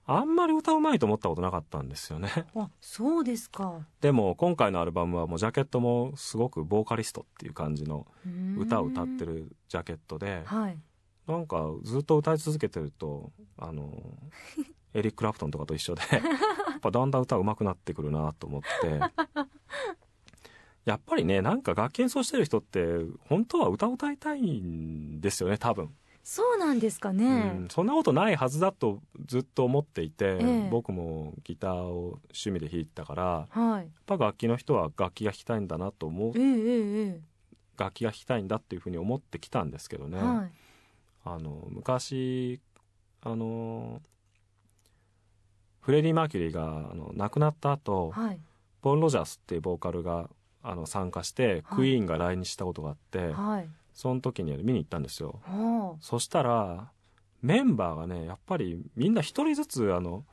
[0.07, 2.31] あんまり歌うまいと思ったことなかったんですよね。
[2.55, 3.87] あそうですか。
[4.01, 8.07] でも今回のアルバムはもうジャケットもすごくボーカリストっていう感じの
[8.59, 10.79] 歌を歌ってるジャケットで、はい、
[11.27, 13.93] なんかずっと歌い続けてるとあの
[14.97, 16.19] エリック・クラプトンとかと一緒で や
[16.77, 19.01] っぱだんだん歌うまくなってくるなと思って。
[20.85, 22.87] やっぱりねなんか楽器演奏してる人って
[23.29, 25.93] 本当は歌を歌いたいんですよね多分。
[26.23, 37.21] そうなんですかね、うん、そんなことないはずだとずっと思っていて、ええ、僕もギターを趣味で弾いたから、はい、やっぱ楽器の人は楽器が弾きたいんだなと思う、え、
[37.79, 40.51] 楽器が弾きたいんだっていうふうに思ってきたんですけどね、はい、
[41.25, 42.61] あの昔
[43.23, 44.03] あの
[45.87, 48.41] フレディ・マーキュリーがあの亡くなった後、はい。
[48.83, 50.29] ボン・ロジャースっていうボーカルが
[50.61, 51.63] あの参加して、はい。
[51.77, 53.69] クイーンが来日したことがあって、はい。
[53.95, 55.39] その時に見に行ったんですよ。
[55.45, 56.91] ほそしたら
[57.41, 60.25] メンバーがねやっぱりみんな一人ずつあの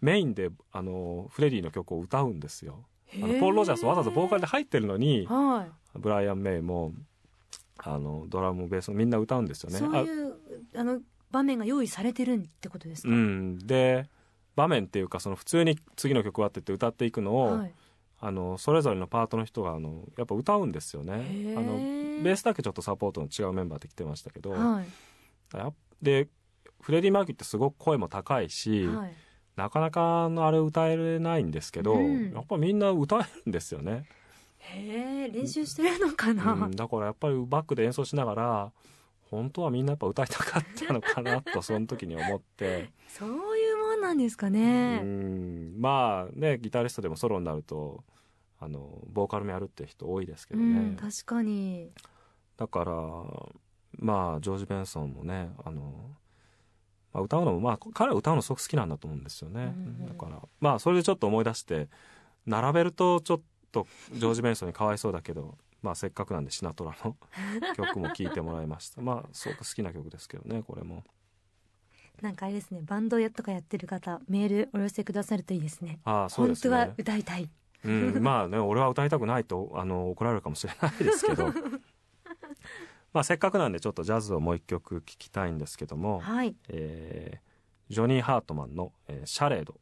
[0.00, 2.84] メインであのフレディの曲を歌うんですよ。
[3.16, 5.98] うあのポール・ロジャースわざわざボーカルで入ってるのにはい。
[6.00, 6.92] ブライアン・メイも
[7.78, 9.76] あのドラムベースもみんな歌うんですよね。
[9.76, 10.34] あそういう
[10.74, 14.08] あの場面が用意されてるってことですか、うん、で
[14.56, 17.72] 場面っていうかその普通に次の曲はって言って歌っていくのを、はい。
[18.18, 21.54] あのそれぞれのパートの人があのやっぱ歌うんですよね。
[21.54, 21.76] あの
[22.22, 24.86] ベースだけちょっとサポートの違うメンバーで来てましたけど、はい。
[26.00, 26.28] で
[26.80, 29.12] フレディ・マーキュってすごく声も高いし、はい。
[29.56, 32.32] なかなかのあれ歌えれないんですけど、うん。
[32.32, 34.06] やっぱみんな歌えるんですよね、
[34.58, 38.72] へえ練習してるのかな、うん、だからやっぱりバックで演奏しながら
[39.30, 42.90] 本当はみんなやっぱ歌いたかったのかなとその時に思って。
[43.08, 43.55] そう
[44.06, 45.80] なんですかうね、ん。
[45.80, 48.04] まあねギタリストでもソロになると
[48.58, 51.90] あのボーカルもやるって人多いですけうどね、ん、確かに。
[52.56, 52.92] だから
[53.98, 56.10] まあジョージ・ベンソンもねあの、
[57.12, 61.88] まあ、歌うのもまあ彼は歌うのすごく好きなんだと思うんですよね、うんだからまあそれでちょっと思い出して
[62.46, 63.40] 並べるとちょっ
[63.72, 67.16] とジョージ・ベンソンにかわいそうだけどまあせっかくなんでシナトラの
[67.76, 69.02] 曲も聴いてもらいました。
[69.02, 71.04] まあすごく好きな曲ですけどねこれも
[72.22, 75.98] なんかあれですねバンドやとかやってる方メールお寄せくださるといいですね。
[76.04, 76.76] ああそうですね。
[76.76, 77.48] 本当は歌いたい。
[77.84, 81.52] うん、まあね俺は歌いたくないとあの怒られるかもしれないですけど。
[83.12, 86.54] まあせっかくなんでちょっとジャズをもう一曲聴きたいんですけども、はい。
[86.68, 87.46] えー
[87.88, 89.78] ジョニー・ハートマンの、えーシャレード」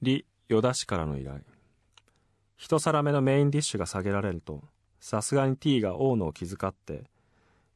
[0.00, 1.40] リ・ヨダ氏からの依頼。
[2.56, 4.62] 一皿目のメインディッシュが下げられると
[5.00, 7.02] さすがに T が大野を気遣って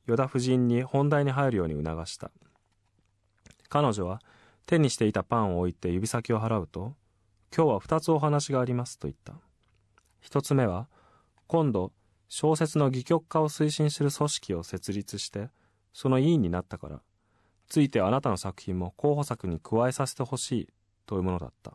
[0.08, 2.30] 依田夫人に本題に入るように促した。
[3.68, 4.20] 彼女は
[4.66, 6.94] 手にしていたパンを置いて指先を払うと
[7.54, 9.34] 今日は二つお話がありますと言った。
[10.20, 10.86] 一つ目は
[11.48, 11.90] 今度
[12.28, 15.48] 小説の戯曲化を推進する組織を設立して
[15.92, 17.00] その委員になったから
[17.68, 20.68] ついてあなたの作品も候補作に加えさせてほしい
[21.04, 21.72] というものだった。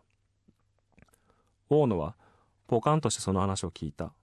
[1.69, 2.15] 大野は
[2.67, 4.13] ポカンとしてその話を聞いた。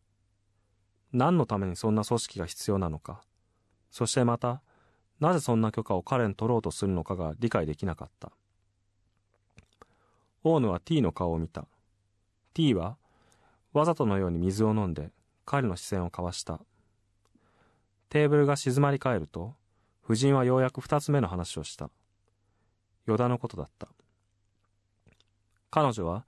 [1.13, 3.23] 何のためにそんな組織が必要なのか。
[3.91, 4.63] そしてまた
[5.21, 8.33] なぜそんな許可を彼に取ろうとするのかが理解できなかった。
[10.43, 11.67] 大野は T の顔を見た。
[12.53, 12.97] T は
[13.73, 15.11] わざとのように水を飲んで
[15.47, 16.61] 彼の視線を交わした。
[18.09, 19.55] テーブルが静まり返ると
[20.05, 21.91] 夫人はようやく二つ目の話をした。
[23.09, 23.89] 依田のことだった。
[25.71, 26.25] 彼女は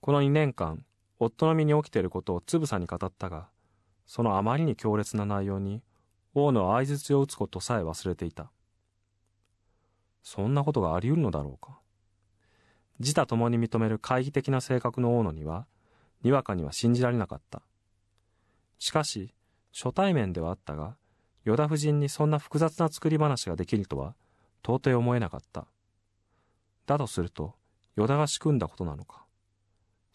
[0.00, 0.84] この2年間
[1.18, 3.48] 夫の身に起きていることをつぶさに語ったが
[4.06, 5.82] そのあまりに強烈な内容に
[6.34, 8.50] 大野は相槌を打つことさえ忘れていた。
[10.22, 11.78] そんなことがあり得るのだろうか。
[13.00, 15.66] 自他共に認める懐疑的な性格の大野には
[16.22, 17.62] にわかには信じられなかった。
[18.78, 19.34] しかし
[19.72, 20.96] 初対面ではあったが
[21.46, 24.14] 依田夫人にそんな複雑な作り話ができるとは
[24.62, 25.66] 到底思えなかった。
[26.86, 27.54] だとすると
[27.96, 29.27] 依田が仕組んだことなのか。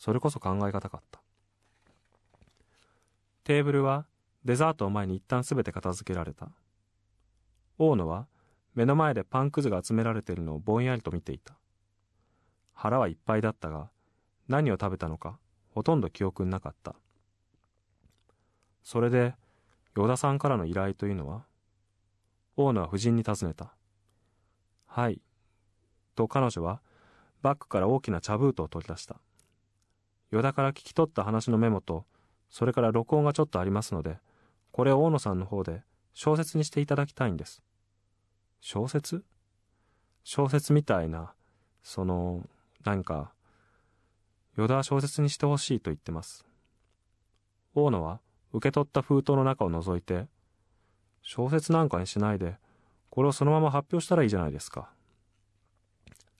[0.03, 1.21] それこそ考えがたかった。
[3.45, 4.05] テーブルは
[4.43, 6.49] デザートを前に一旦すべて片付けられた。
[7.77, 8.27] 大野は
[8.75, 11.55] 目の前でパンくずが集められているのをぼんやりと見ていた。
[12.73, 13.91] 腹はいっぱいだったが
[14.49, 15.39] 何を食べたのか
[15.69, 16.95] ほとんど記憶になかった。
[18.83, 19.35] それで
[19.95, 21.45] 依田さんからの依頼というのは
[22.57, 23.73] 大野は夫人に尋ねた。
[24.85, 25.21] はい
[26.13, 26.81] と彼女は
[27.41, 29.15] バッグから大きな茶封筒を取り出した。
[30.33, 32.05] 依田から聞き取った話のメモと
[32.49, 34.17] それから録音がちょっとありますので
[34.71, 35.83] これを大野さんの方で
[36.15, 37.61] 小説にしていただきたいんです。
[38.59, 39.23] 小説？
[40.23, 41.33] 小説みたいな
[41.83, 42.41] その
[42.83, 43.31] 何か
[44.57, 46.45] 依田は小説にしてほしいと言ってます。
[47.75, 48.19] 大野は
[48.53, 50.27] 受け取った封筒の中を覗いて
[51.21, 52.57] 小説なんかにしないで
[53.09, 54.89] これをそのまま発表したらいいじゃないですか。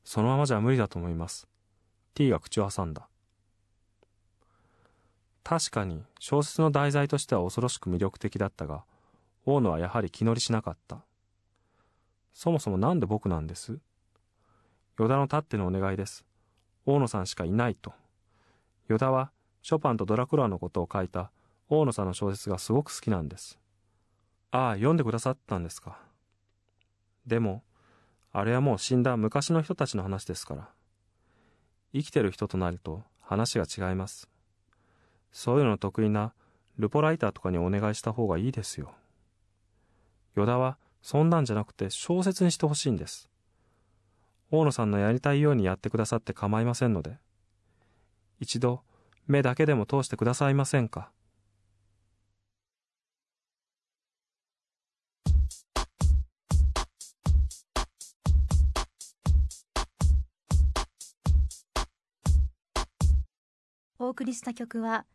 [0.03, 1.47] そのままじゃ無理だと思います。
[2.15, 3.07] T が口を挟んだ。
[5.43, 8.85] 確かに小説の題材としては恐ろしく魅力的だったが
[9.45, 11.03] 大野はやはり気乗りしなかった。
[12.33, 13.79] そもそもなんで僕なんです？
[14.99, 16.25] 依田のたってのお願いです。
[16.85, 17.93] 大野さんしかいないと。
[18.89, 21.31] 依田はショパンとドラクロワのことを書いた
[21.67, 23.59] 大野さんの小説がすごく好きなんです。
[24.51, 25.99] ああ読んでくださったんですか。
[27.25, 27.63] でも
[28.31, 30.69] あれはもう死んだ昔の人たちの話ですから。
[31.93, 34.29] 生きてる人となると話が違います。
[35.33, 36.33] そういうの得意な
[36.77, 38.93] ルポライターとかにお願いした方がいいですよ。
[40.37, 43.29] 依田はそんなんじゃなくて小説にしてほしいんです。
[44.51, 47.17] 大野さんのやりたいようにやってくださって構いませんので、
[48.39, 48.83] 一度
[49.27, 51.11] 目だけでも通してくださいませんか？
[63.99, 65.05] お送りした曲は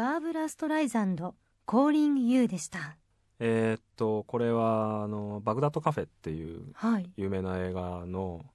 [0.00, 1.34] バーブラ・ストライザンド
[1.66, 2.96] 「コーリング・ユー」でした。
[3.38, 6.72] えー、っとこれはあのバグダッドカフェっていう
[7.18, 8.46] 有名な映画の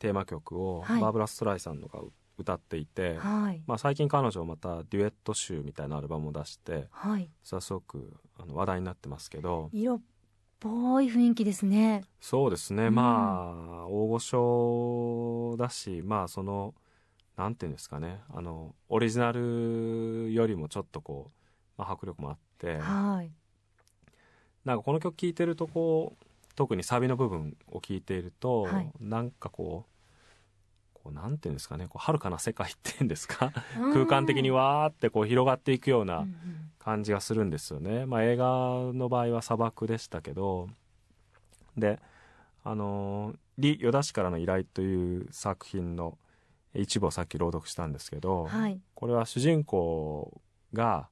[0.00, 2.00] テーマ曲を、はい、バーブラ・ストライザンドが
[2.38, 9.70] 歌っていて、はい、まあ、最近彼女またデュエット集みたいなアルバムを出して、はい、それはすごくあの話題になってますけど。
[9.72, 10.00] 色っ
[10.58, 12.02] ぽい雰囲気ですね。
[12.20, 16.74] そうですね、うん、まあ大御所だしまあその
[17.40, 18.20] なんていうんですかね。
[18.34, 21.32] あのオリジナルよりもちょっとこう、
[21.78, 23.32] まあ、迫力もあって、はい、
[24.66, 26.24] なんかこの曲聴いてるとこう
[26.54, 31.86] 特にサビの部分を聴いていると、はい、なんかこうこうなんていうんですかね。
[31.88, 33.52] こう遥かな世界っていうんですか。
[33.94, 36.26] 空間的にわーってこう広がっていくような
[36.78, 38.04] 感じがするんですよね。
[38.04, 38.44] まあ、映画
[38.92, 40.68] の場合は砂漠でしたけど。
[41.74, 42.00] で
[42.62, 46.18] あの李与田氏からの依頼という作品の
[46.74, 50.40] 「一部をさっき朗読したんですけど、はい、これは主人公
[50.72, 51.08] が、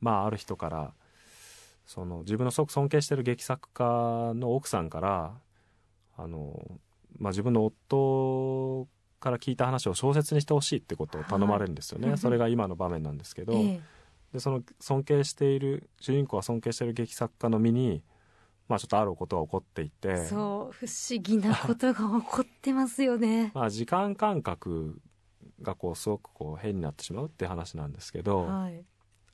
[0.00, 0.92] まあ、ある人から
[1.86, 5.32] その自分のすごく尊敬してる劇作家の奥さんから
[6.16, 6.78] あの、
[7.18, 8.86] まあ、自分の夫
[9.18, 13.80] から聞いた話を小説にしてほしいってことを頼まれるんですよね、はい、それが今の場面なんですけど、 ええ、
[14.34, 18.02] でその尊敬している主人公が尊敬している劇作家の身に
[18.70, 20.26] まあ、ちょっとあることが起こっていて。
[20.26, 23.50] そう不思議なことが起こってますよね。
[23.52, 25.00] まあ時間感覚
[25.60, 28.84] がこうすごくこう変になってしまうって話なんですけど、はい、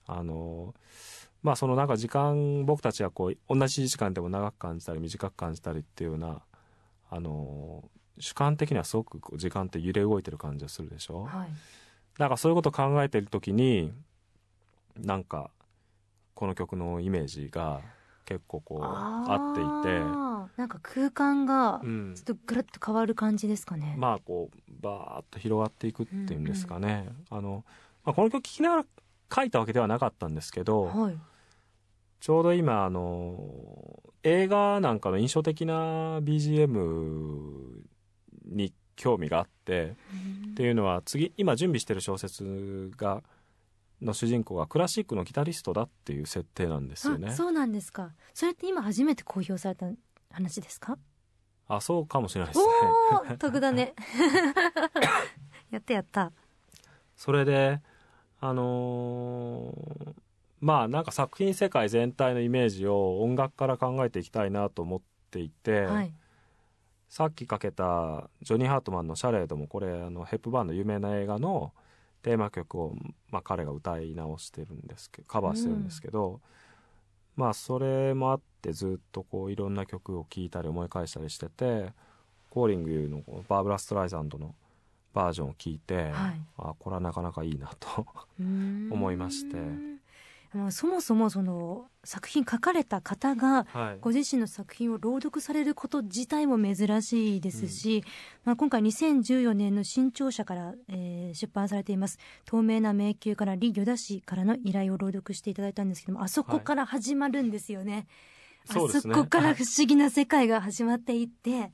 [0.06, 0.74] あの
[1.42, 6.40] まあそのなんか時間僕たちはこう同じ時間でも長く感じたり短く感じたりっていうような
[7.10, 11.50] あの主観的にはすごく時間って揺れ動いてる感じがするでしょ、はい、
[12.18, 13.92] なんかそういうことを考えてる時に
[14.96, 15.50] なんか
[16.34, 17.82] この曲のイメージが
[18.26, 20.26] 結構こうあっていて。
[20.56, 27.64] なんか空間がちょっとぐるっと変わる感じですかね、うん、まあこうバーッと広がっていくっていうんですかね、うんうん、あの、
[28.04, 28.84] まあ、この曲聴きながら
[29.34, 31.18] 書いたわけではなかったんですけど、はい、
[32.20, 37.82] ちょうど今あの映画なんかの印象的な BGM
[38.46, 39.94] に興味があって、
[40.52, 43.22] っていうのは次今準備してる小説が
[44.02, 47.32] 「の主人公がクラシックのギタリストだっていう設定なんですよね。
[47.32, 48.12] そうなんですか。
[48.34, 49.86] それって今初めて公表された
[50.30, 50.98] 話ですか？
[51.68, 52.66] あそうかもしれないです
[53.30, 53.36] ね。
[53.38, 53.94] 得だね。
[55.70, 56.32] やったやった。
[57.16, 57.80] それで
[58.38, 60.14] あのー、
[60.60, 66.12] まあなんか作品世界全体のイメージを音楽から考えていきたいなと思っていて、はい、
[67.08, 71.72] さっきかけたジョニー・ハートマンの「シャレード」もこれあのヘップバーンの有名な映画の
[72.26, 72.96] 「テーマ曲を、
[73.30, 76.40] まあ、彼が歌い直してるんですけどカバーしてるんですけど、うん、
[77.36, 81.92] まあそれもあってずっとこういろんな曲を聴いたり思い返したりしてて
[82.50, 84.56] コーリングのバーブラ・ストライザンドの
[85.14, 88.04] バージョンを聴いて、はい、あこれはなかなかいいなと
[88.90, 89.95] 思いまして。
[90.70, 93.66] そもそもその作品書かれた方が
[94.00, 98.02] ご自身の作品を朗読されること自体も珍しいですし、うん、
[98.44, 108.06] まあ、今回2014年の新潮社から、えー、出版されています「透明な迷宮」から李与田氏からの依頼を朗読していただいたんですけどもあそこから始まるんですよね。
[108.68, 111.72] はい、あそこから不思議な世界が始まっていって、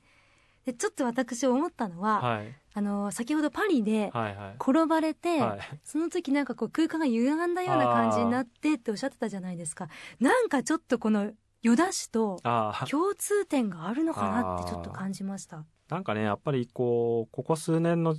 [0.65, 4.13] でちょっと私思ったのは、はい、あの先ほどパリで
[4.61, 5.41] 転ばれて、はい。
[5.41, 9.89] はい、その時なんかこう空間が歪んだような感じになってっておっしゃってたじゃないですか。
[10.21, 12.41] なんかちょっとこの与田氏と
[12.89, 15.65] 共通点があるのかなってちょっと感じました。
[15.89, 18.17] なんかねやっぱりこうここ数年の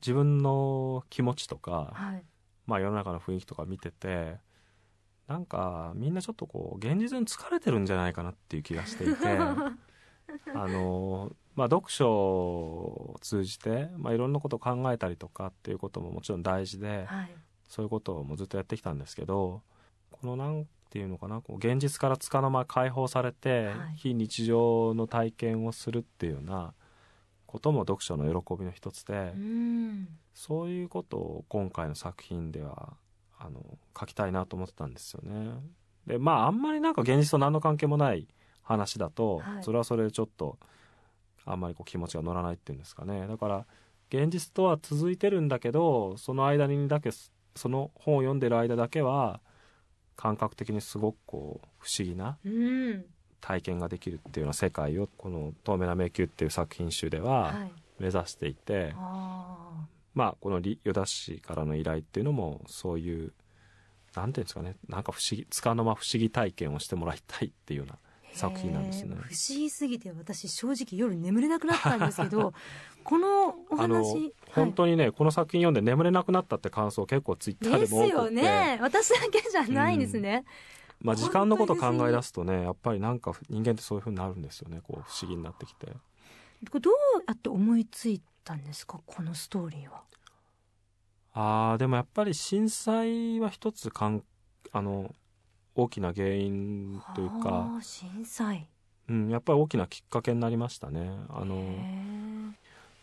[0.00, 2.24] 自分の気持ちとか、はい、
[2.66, 4.38] まあ世の中の雰囲気とか見てて
[5.28, 9.14] なんかみんなちょっとこう現実に疲れてるんじゃないかなっていう気がしていて
[10.54, 17.30] あのまあ、読書を通じて、まあ、いろんなことを考えたりとかっていうことももちろん大事で、はい、
[17.68, 19.62] そういうことをもうずっとやってきたんですけど
[20.10, 26.72] このなんていうのかなこう現実からつかの間解放されて、はい、非日常の体験をするっていうような
[27.46, 29.34] ことも読書の喜びの一つで
[30.34, 32.94] そういうことを今回の作品では
[33.38, 33.60] あの
[33.98, 35.54] 書きたいなと思ってたんですよね。
[36.06, 38.28] でまああんまりなんか現実と何の関係もない
[38.70, 40.58] 話だと、はい、それはそれでちょっと
[41.44, 43.26] あんまりこう気持ちが乗らないっていうんですかね。
[43.26, 43.66] だから
[44.10, 47.10] 現実とは続いてるんだけどその間にだけ
[47.56, 49.40] その本を読んでる間だけは
[50.16, 53.04] 感覚的にすごくこう不思議なうん。
[53.40, 57.72] 体験ができるっていうような世界をこの「透明な迷宮」っていう作品集でははい。
[57.98, 63.32] 目指していて、あまあこのリ与田氏からの依頼っていうのもそういう
[64.14, 64.76] なんていうんですかね。
[64.88, 67.98] なんか不思議つかの間不思議体験をしてもらいたいっていうようなー
[68.32, 69.16] 作品なんですね。
[69.16, 72.52] 不思議すぎて私正直夜眠れなくなったんですけど
[73.04, 78.78] このお話本当にね、この作品読んで眠れなくなったって感想結構ツイッターでですも多くよて、ね。
[78.80, 80.44] 私だけじゃないんですね、
[81.00, 84.80] まあ、時間のこと考え出すとねやっぱりなんか人間ってそういう風になるんですよね。
[84.82, 85.86] こう不思議になってきて。
[85.86, 85.94] こ
[86.74, 86.94] れどう
[87.26, 89.00] やって思いついたんですか？
[89.06, 90.02] このストーリーは。
[91.32, 94.24] あーでもやっぱり震災は一つかん
[94.72, 95.14] あの
[95.82, 98.68] 大きな原因というか、震災。
[99.08, 101.10] うん、やっぱり大きなきっかけになりましたね。
[101.28, 101.56] あの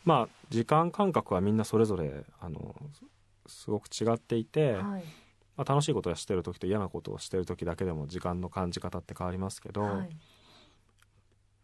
[0.06, 2.76] まあ時間感覚はみんなそれぞれあの
[3.46, 5.04] すごく違っていて、はい。
[5.58, 10.10] まあ、楽しいことをしてる時と嫌なことをしてる時だけでも時間の感じ方って変わりますけど、はい。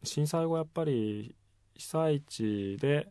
[0.04, 1.36] 震災後やっぱり
[1.76, 3.08] 被災地で、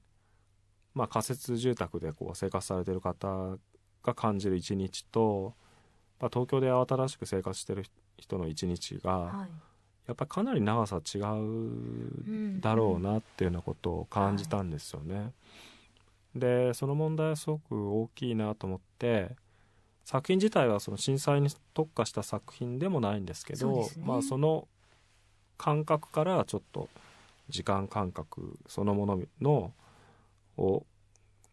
[0.94, 3.56] まあ、仮設住宅でこう生活されてる方
[4.02, 5.54] が感じる一日と、
[6.22, 7.84] まあ、東京で慌ただしく生活してる
[8.16, 9.72] 人の一日がはい
[10.06, 15.32] やっぱりかなり長さ違うだろうなっていうようなことを感じたんですよね。
[16.34, 19.36] でその問題はすごく大きいなと思って
[20.04, 24.66] 作品自体はその震災に特化した作品でもないんですけどねまあ、その
[25.58, 26.88] 感覚からちょっと
[27.48, 29.72] 時間感覚そのものの
[30.56, 30.84] を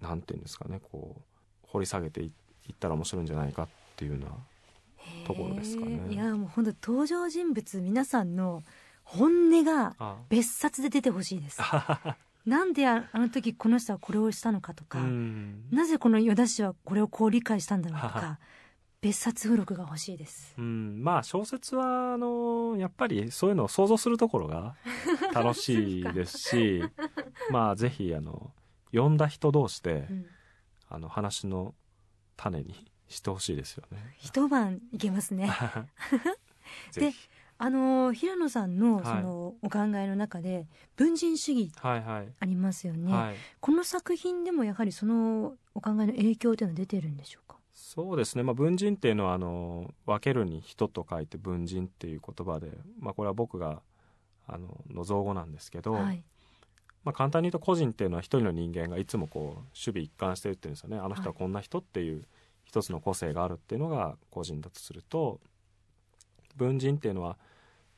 [0.02, 2.32] なんていうんですかねこう掘り下げてい
[2.68, 3.68] いったら面白いんじゃないかっ
[3.98, 4.28] ていうような
[5.26, 6.02] ところですかね。
[6.10, 8.64] いやもう本当登場人物皆さんの
[9.04, 11.62] 本音があ別冊で出てほしいです。
[12.46, 15.66] なんでああの時この人はこれをしたのかとか、うん。
[15.72, 18.40] なぜこの依田氏はこれをこう理解したんだろうとか
[19.02, 20.54] 別冊付録が欲しいです。
[20.58, 24.76] うん、まあ小説はあのやっぱりそういうのを想像するところが
[25.34, 26.84] 楽しいですし
[27.52, 28.52] まあぜひあの
[28.92, 30.26] 読んだ人同士で、うん。
[30.90, 31.76] あの話の
[32.36, 34.16] 種にしてほしいですよね。
[34.18, 35.52] 一晩いけますね。
[36.92, 37.30] ぜひ。
[37.62, 39.06] あの平野さんのはい。
[39.06, 47.58] そのお考えの中で文人主義ありますよね、はい、この作品でもやはりそのお考えの影響というのは出てるんでしょうか？
[47.74, 53.82] そうですね、まあ、文人っていうのはあの分けるに人と書いて文人っていう言葉で、まあ、これは僕が
[54.48, 56.24] あのの造語なんですけど、はい。
[57.04, 60.98] まあ、簡単に言うと個人っていうのは一人の人間がいつもこう守備一貫してるっていうんですよね。
[60.98, 62.24] あの人はこんな人っていう
[62.70, 65.40] 一つの個性があるっていうのが個人だとすると
[66.56, 67.36] 文人っていうのは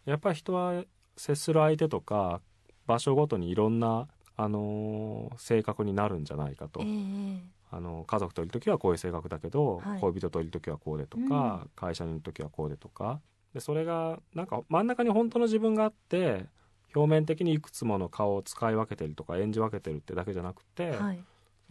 [0.05, 0.85] やっぱり人は
[1.17, 2.39] 接する相手とか
[2.87, 4.07] 場所ごとにいろんな、
[4.37, 7.41] あのー性格になるんじゃないかと、ええ
[7.73, 10.01] あの家族といる時はこういう性格だけど、はい。
[10.01, 13.21] 恋人といる時はこうでとか、会社にいる時はこうでとか。
[13.53, 16.47] でそれがなんか真ん中に本当の自分があって
[16.93, 21.23] 表面的にいくつもの顔を使い分けてるとか演じ分けてるってだけじゃなくて、はい。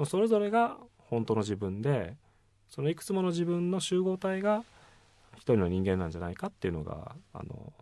[0.06, 2.16] それぞれが本当の自分で
[2.70, 4.64] そのいくつもの自分の集合体が
[5.36, 7.72] 一人の人間なんじゃないかっていうのがあの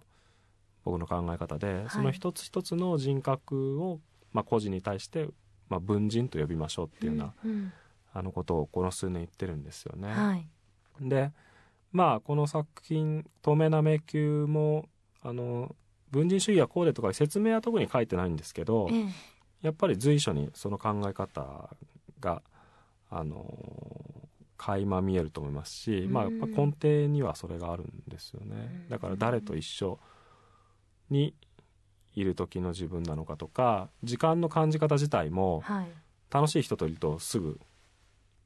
[0.85, 1.91] 僕の考え方で、い。
[1.91, 4.01] その一つ一つの人格を、
[4.33, 5.29] まあ、個人に対して、
[5.69, 7.73] まあ、文人と呼びましょうっていうような、うん
[8.15, 10.09] あのことをこの数年言ってるんですよね。
[10.09, 10.47] はい。
[11.01, 11.31] で
[11.93, 14.89] まあこの作品「透明な迷宮も」
[15.23, 15.75] あの
[16.11, 19.09] 文人主義はこうでとか説明は特に書いてないんですけどええ。
[19.63, 21.71] やっぱり随所にその考え方
[22.21, 22.43] が
[23.11, 23.47] あの
[24.59, 28.83] 垣間見えると思いますし、まあ、やっぱ根底にはそれがあるんですよね。
[28.85, 28.89] うん。
[28.89, 29.99] だから誰と一緒
[31.09, 31.35] に
[32.15, 35.89] いる時の自分なのかとか時間の感じ方自体もはい。
[36.31, 37.59] 楽しい人といるとすぐ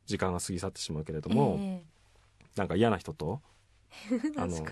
[0.07, 1.83] 時間が過ぎ去ってしまうけれども、え
[2.57, 3.41] なんか嫌な人と
[4.11, 4.65] え あの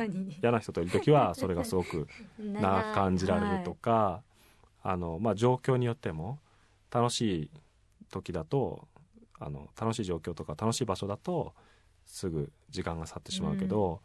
[0.42, 4.22] 嫌な人といる時はそれがすごく な感じられるとか、
[4.82, 6.38] あのまあ、状況によっても
[6.90, 7.50] 楽しい
[8.10, 8.88] 時だと
[9.40, 11.54] あの楽しい状況とか楽しい場所だと
[12.06, 14.00] すぐ時間が去ってしまうけど、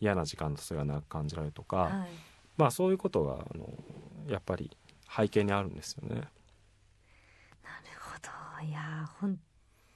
[0.00, 2.08] 嫌な時間とそれが長く感じられるとか、はい、はい
[2.56, 3.68] まあそういうことがあの
[4.28, 4.70] やっぱり
[5.14, 6.14] 背景にあるんですよね。
[6.16, 6.28] なる
[8.00, 8.16] ほ
[8.60, 8.66] ど。
[8.66, 9.38] いやー本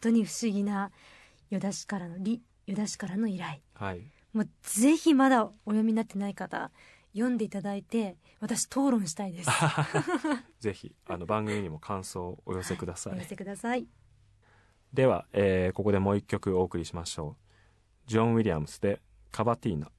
[0.01, 0.91] 当に不思議な
[1.51, 3.61] 依田氏からのり依田氏からの依頼。
[3.75, 6.71] はい、もうぜひまだお読みになってない方
[7.13, 9.51] 読んでいただいて私討論したいです。
[10.61, 13.13] ぜひあの番組にも感想をお寄せください。
[13.17, 13.87] お寄せください
[14.93, 17.37] では、えーここでもう一曲お送りしましょ
[18.07, 18.09] う。
[18.09, 19.91] ジョン・ウィリアムスでカバティーナ。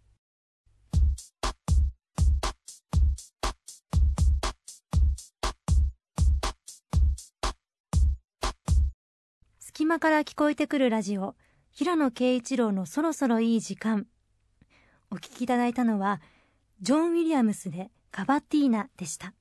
[9.60, 11.36] 隙間から聞こえてくるラジオ
[11.72, 14.08] 平野啓一郎のそろそろいい時間
[15.10, 16.20] お聞きいただいたのは
[16.82, 19.34] ジョン・ウィリアムスでカバティーナでした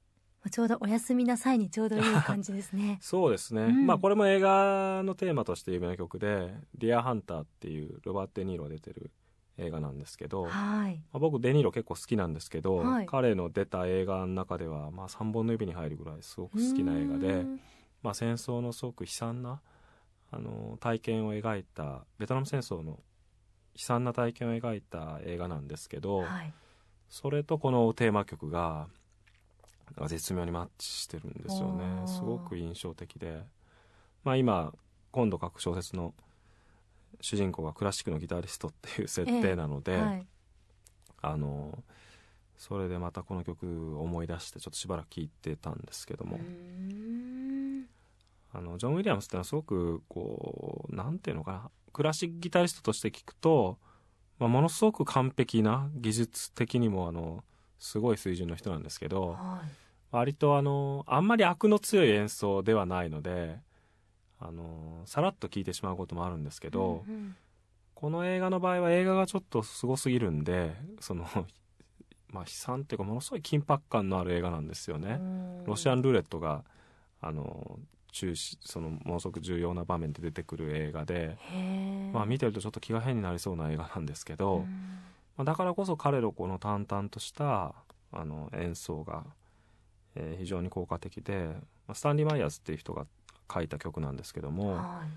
[0.51, 2.99] ちょうどお休みな際にちょうどいい感じですね。
[3.03, 9.11] そうですね、うん、まあこれも映画のテーマとして有名な曲で「ディアハンター」っていうロバート・デ・ニーロが出てる
[9.59, 10.97] 映画なんですけど、はい。
[10.97, 17.45] まあ、僕デ・ニーロ結構好きなんですけど、はい、彼の出た映画の中では、まあ、3本の指に入るぐらいすごく好きな映画で、
[18.03, 19.61] まあ、戦争のすごく悲惨な
[20.31, 23.01] あの体験を描いたベトナム戦争の
[23.75, 26.53] 悲惨な体験を描いた映画なんですけど、はい、
[27.09, 28.89] それとこのテーマ曲が
[30.07, 32.07] 絶妙にマッチしてるんですよね。
[32.07, 33.43] すごく印象的で、
[34.25, 34.73] まあ、今
[35.11, 36.15] 今度書く小説の
[37.21, 40.27] 主人公がクラシックのギタリストっていう設定なので、ええはい、
[41.23, 41.83] あの
[42.57, 46.39] それでまたこの曲を思い出してちょっとしばらく聴いてたんですけども。
[48.51, 51.71] あのジョン・ウィリアムスってのはすごくこうなんていうのかな。
[51.93, 53.79] クラシックギタリストとして聴くと、
[54.39, 57.45] まあ、ものすごく完璧な技術的にもあの
[57.79, 59.69] すごい水準の人なんですけど、はい、
[60.11, 63.59] 割とあのあんまり悪の強い演奏ではないので
[64.41, 67.37] あのさらっと聴いてしまうこともあるんですけど、うんうん、
[67.95, 71.25] この映画の場合は映画がちょっとすごすぎるんでその
[72.31, 75.19] まあ悲惨っていうかものすごい緊迫感のある映画なんですよね。
[75.67, 76.65] ロシアンルーレットが
[77.21, 77.81] あの
[78.13, 81.39] 中止そのものすごく重要な場面で出てくる映画で、
[82.13, 84.67] まあ、見てるとちょっと気が変になりそうな映画なんですけど、
[85.39, 87.73] まあ、だからこそ彼のこの淡々とした
[88.13, 89.23] あの演奏が、
[90.17, 91.47] えー、非常に効果的で、
[91.87, 93.07] まあ、スタンリー・マイヤーズっていう人が
[93.53, 95.09] 書いた曲なんですけども、はい、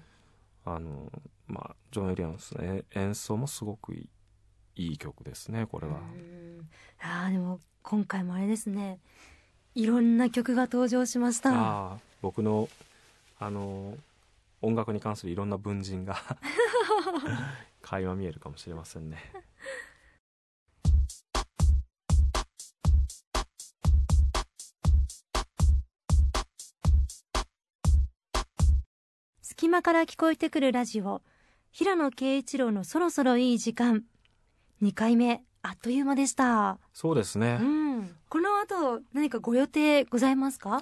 [0.66, 1.12] あの
[1.48, 4.08] まあ、ジョン・エリアンスの演奏もすごくい
[4.76, 6.00] い曲ですねこれは。
[7.02, 9.00] あでも今回もあれですね
[9.74, 12.70] いろんな曲が登場しましたあ僕の
[13.40, 13.98] あの
[14.62, 16.16] 音楽に関するいろんな文人が
[17.82, 19.18] 垣間見えるかもしれませんね。
[29.72, 31.22] 間から聞こえてくるラジオ。
[31.72, 34.04] 平野啓一郎のそろそろいい時間。
[34.82, 36.78] 2回目あっという間でした。
[36.92, 40.82] そうですね、うん、この後何かご予定ございますか？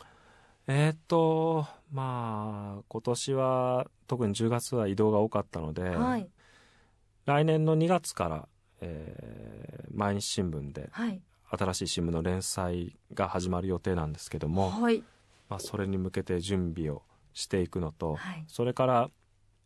[0.66, 6.28] えー、っとまあ今年は特に10月は移動が多かったので、はい、
[7.26, 8.48] 来年の2月から、
[8.82, 11.22] えー、毎日新聞で、はい、
[11.52, 15.04] 新しい新聞の連載が始まる予定なんですけども、はい、
[15.48, 19.10] まあ、それに向けて準備をしていくのと、はい、それから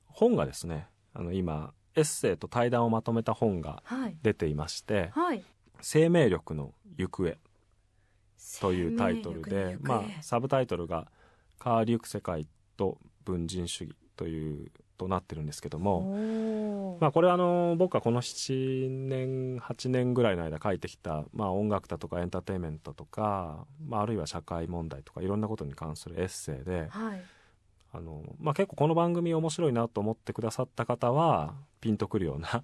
[0.06, 3.84] 本がですねあの今エッセイと対談をまとめた本が
[4.22, 5.44] 出ていまして、はい、
[5.82, 7.38] 生命力の行方
[8.60, 11.08] というタイトルで、まあ、サブタイトルが
[11.64, 12.48] 「変わりゆく世界
[12.78, 27.24] と文人主義」というとなってるんですけども、まあ、これはあの僕はこの7年8年ぐらいの間書いてきた、まあ、音楽だとかエンターテインメントとか、まあ、あるいは社会問題とかいろんなことに関するエッセイで、はい、
[27.96, 32.64] あのまあ、結構この番組面白いなと思ってくださった方はピンとくるような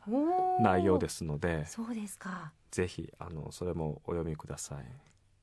[0.60, 2.52] 内容ですのでそうですか。
[2.72, 4.86] ぜひあのそれもお読みください、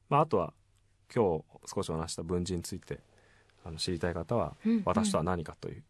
[0.09, 0.53] まあ、あとは
[1.15, 2.99] 今日少しお話した文字について
[3.65, 5.85] あの知りたい方は、うんうん、私とは何か」という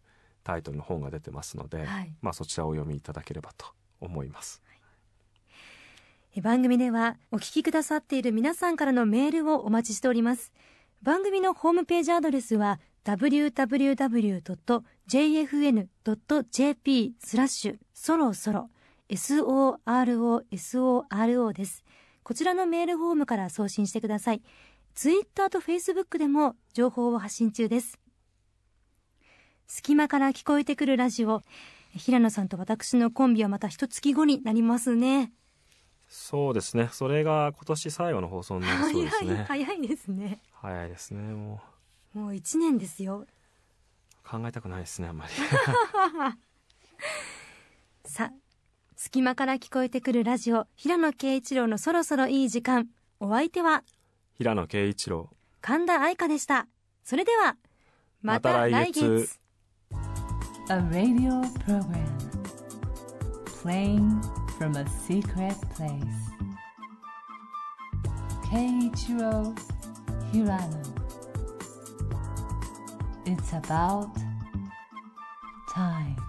[0.44, 3.66] タイトルの本が出てますので、はい、まあ、そちらをお読みいただければと
[4.01, 4.62] 思います。
[6.42, 10.53] 番組ではお聞きくださっている皆さんからのメールをお待ちしております。
[11.03, 14.74] 番組のホームページアドレスは www.jfn.jp
[17.20, 18.68] スラッシュそろそろ
[19.09, 20.42] SOROSORO
[21.52, 21.84] です。
[22.24, 24.42] こちらのメールフォームから送信してください。
[24.96, 28.00] ツイッターとフェイスブックでも情報を発信中です。
[29.68, 31.42] 隙間から聞こえてくるラジオ。
[31.94, 35.32] 平野さんと私のコンビはまた一月後になりますね。
[36.09, 36.88] そうですね。
[36.90, 39.44] それが今年最後の放送になりそうですね。
[39.46, 40.42] 早い、早いですね。
[40.52, 41.76] 早いですね、もう。
[42.16, 43.26] もう1年ですよ。
[44.26, 45.32] 考えたくないですねあんまり。
[48.08, 48.32] さあ
[48.96, 52.88] 隙間から聞こえてくるラジオ平野啓一郎のそろそろいい時間。
[53.20, 53.84] お相手は？
[54.32, 55.28] 平野啓一郎。
[55.60, 56.66] 神田愛花でした。
[57.04, 57.58] それでは
[58.22, 59.38] また来月。
[60.70, 62.06] A radio program.
[63.62, 64.22] Playing
[64.58, 66.00] from a secret place.
[68.50, 69.54] 圭一郎
[70.32, 71.05] 平野
[73.29, 74.14] It's about
[75.74, 76.26] time.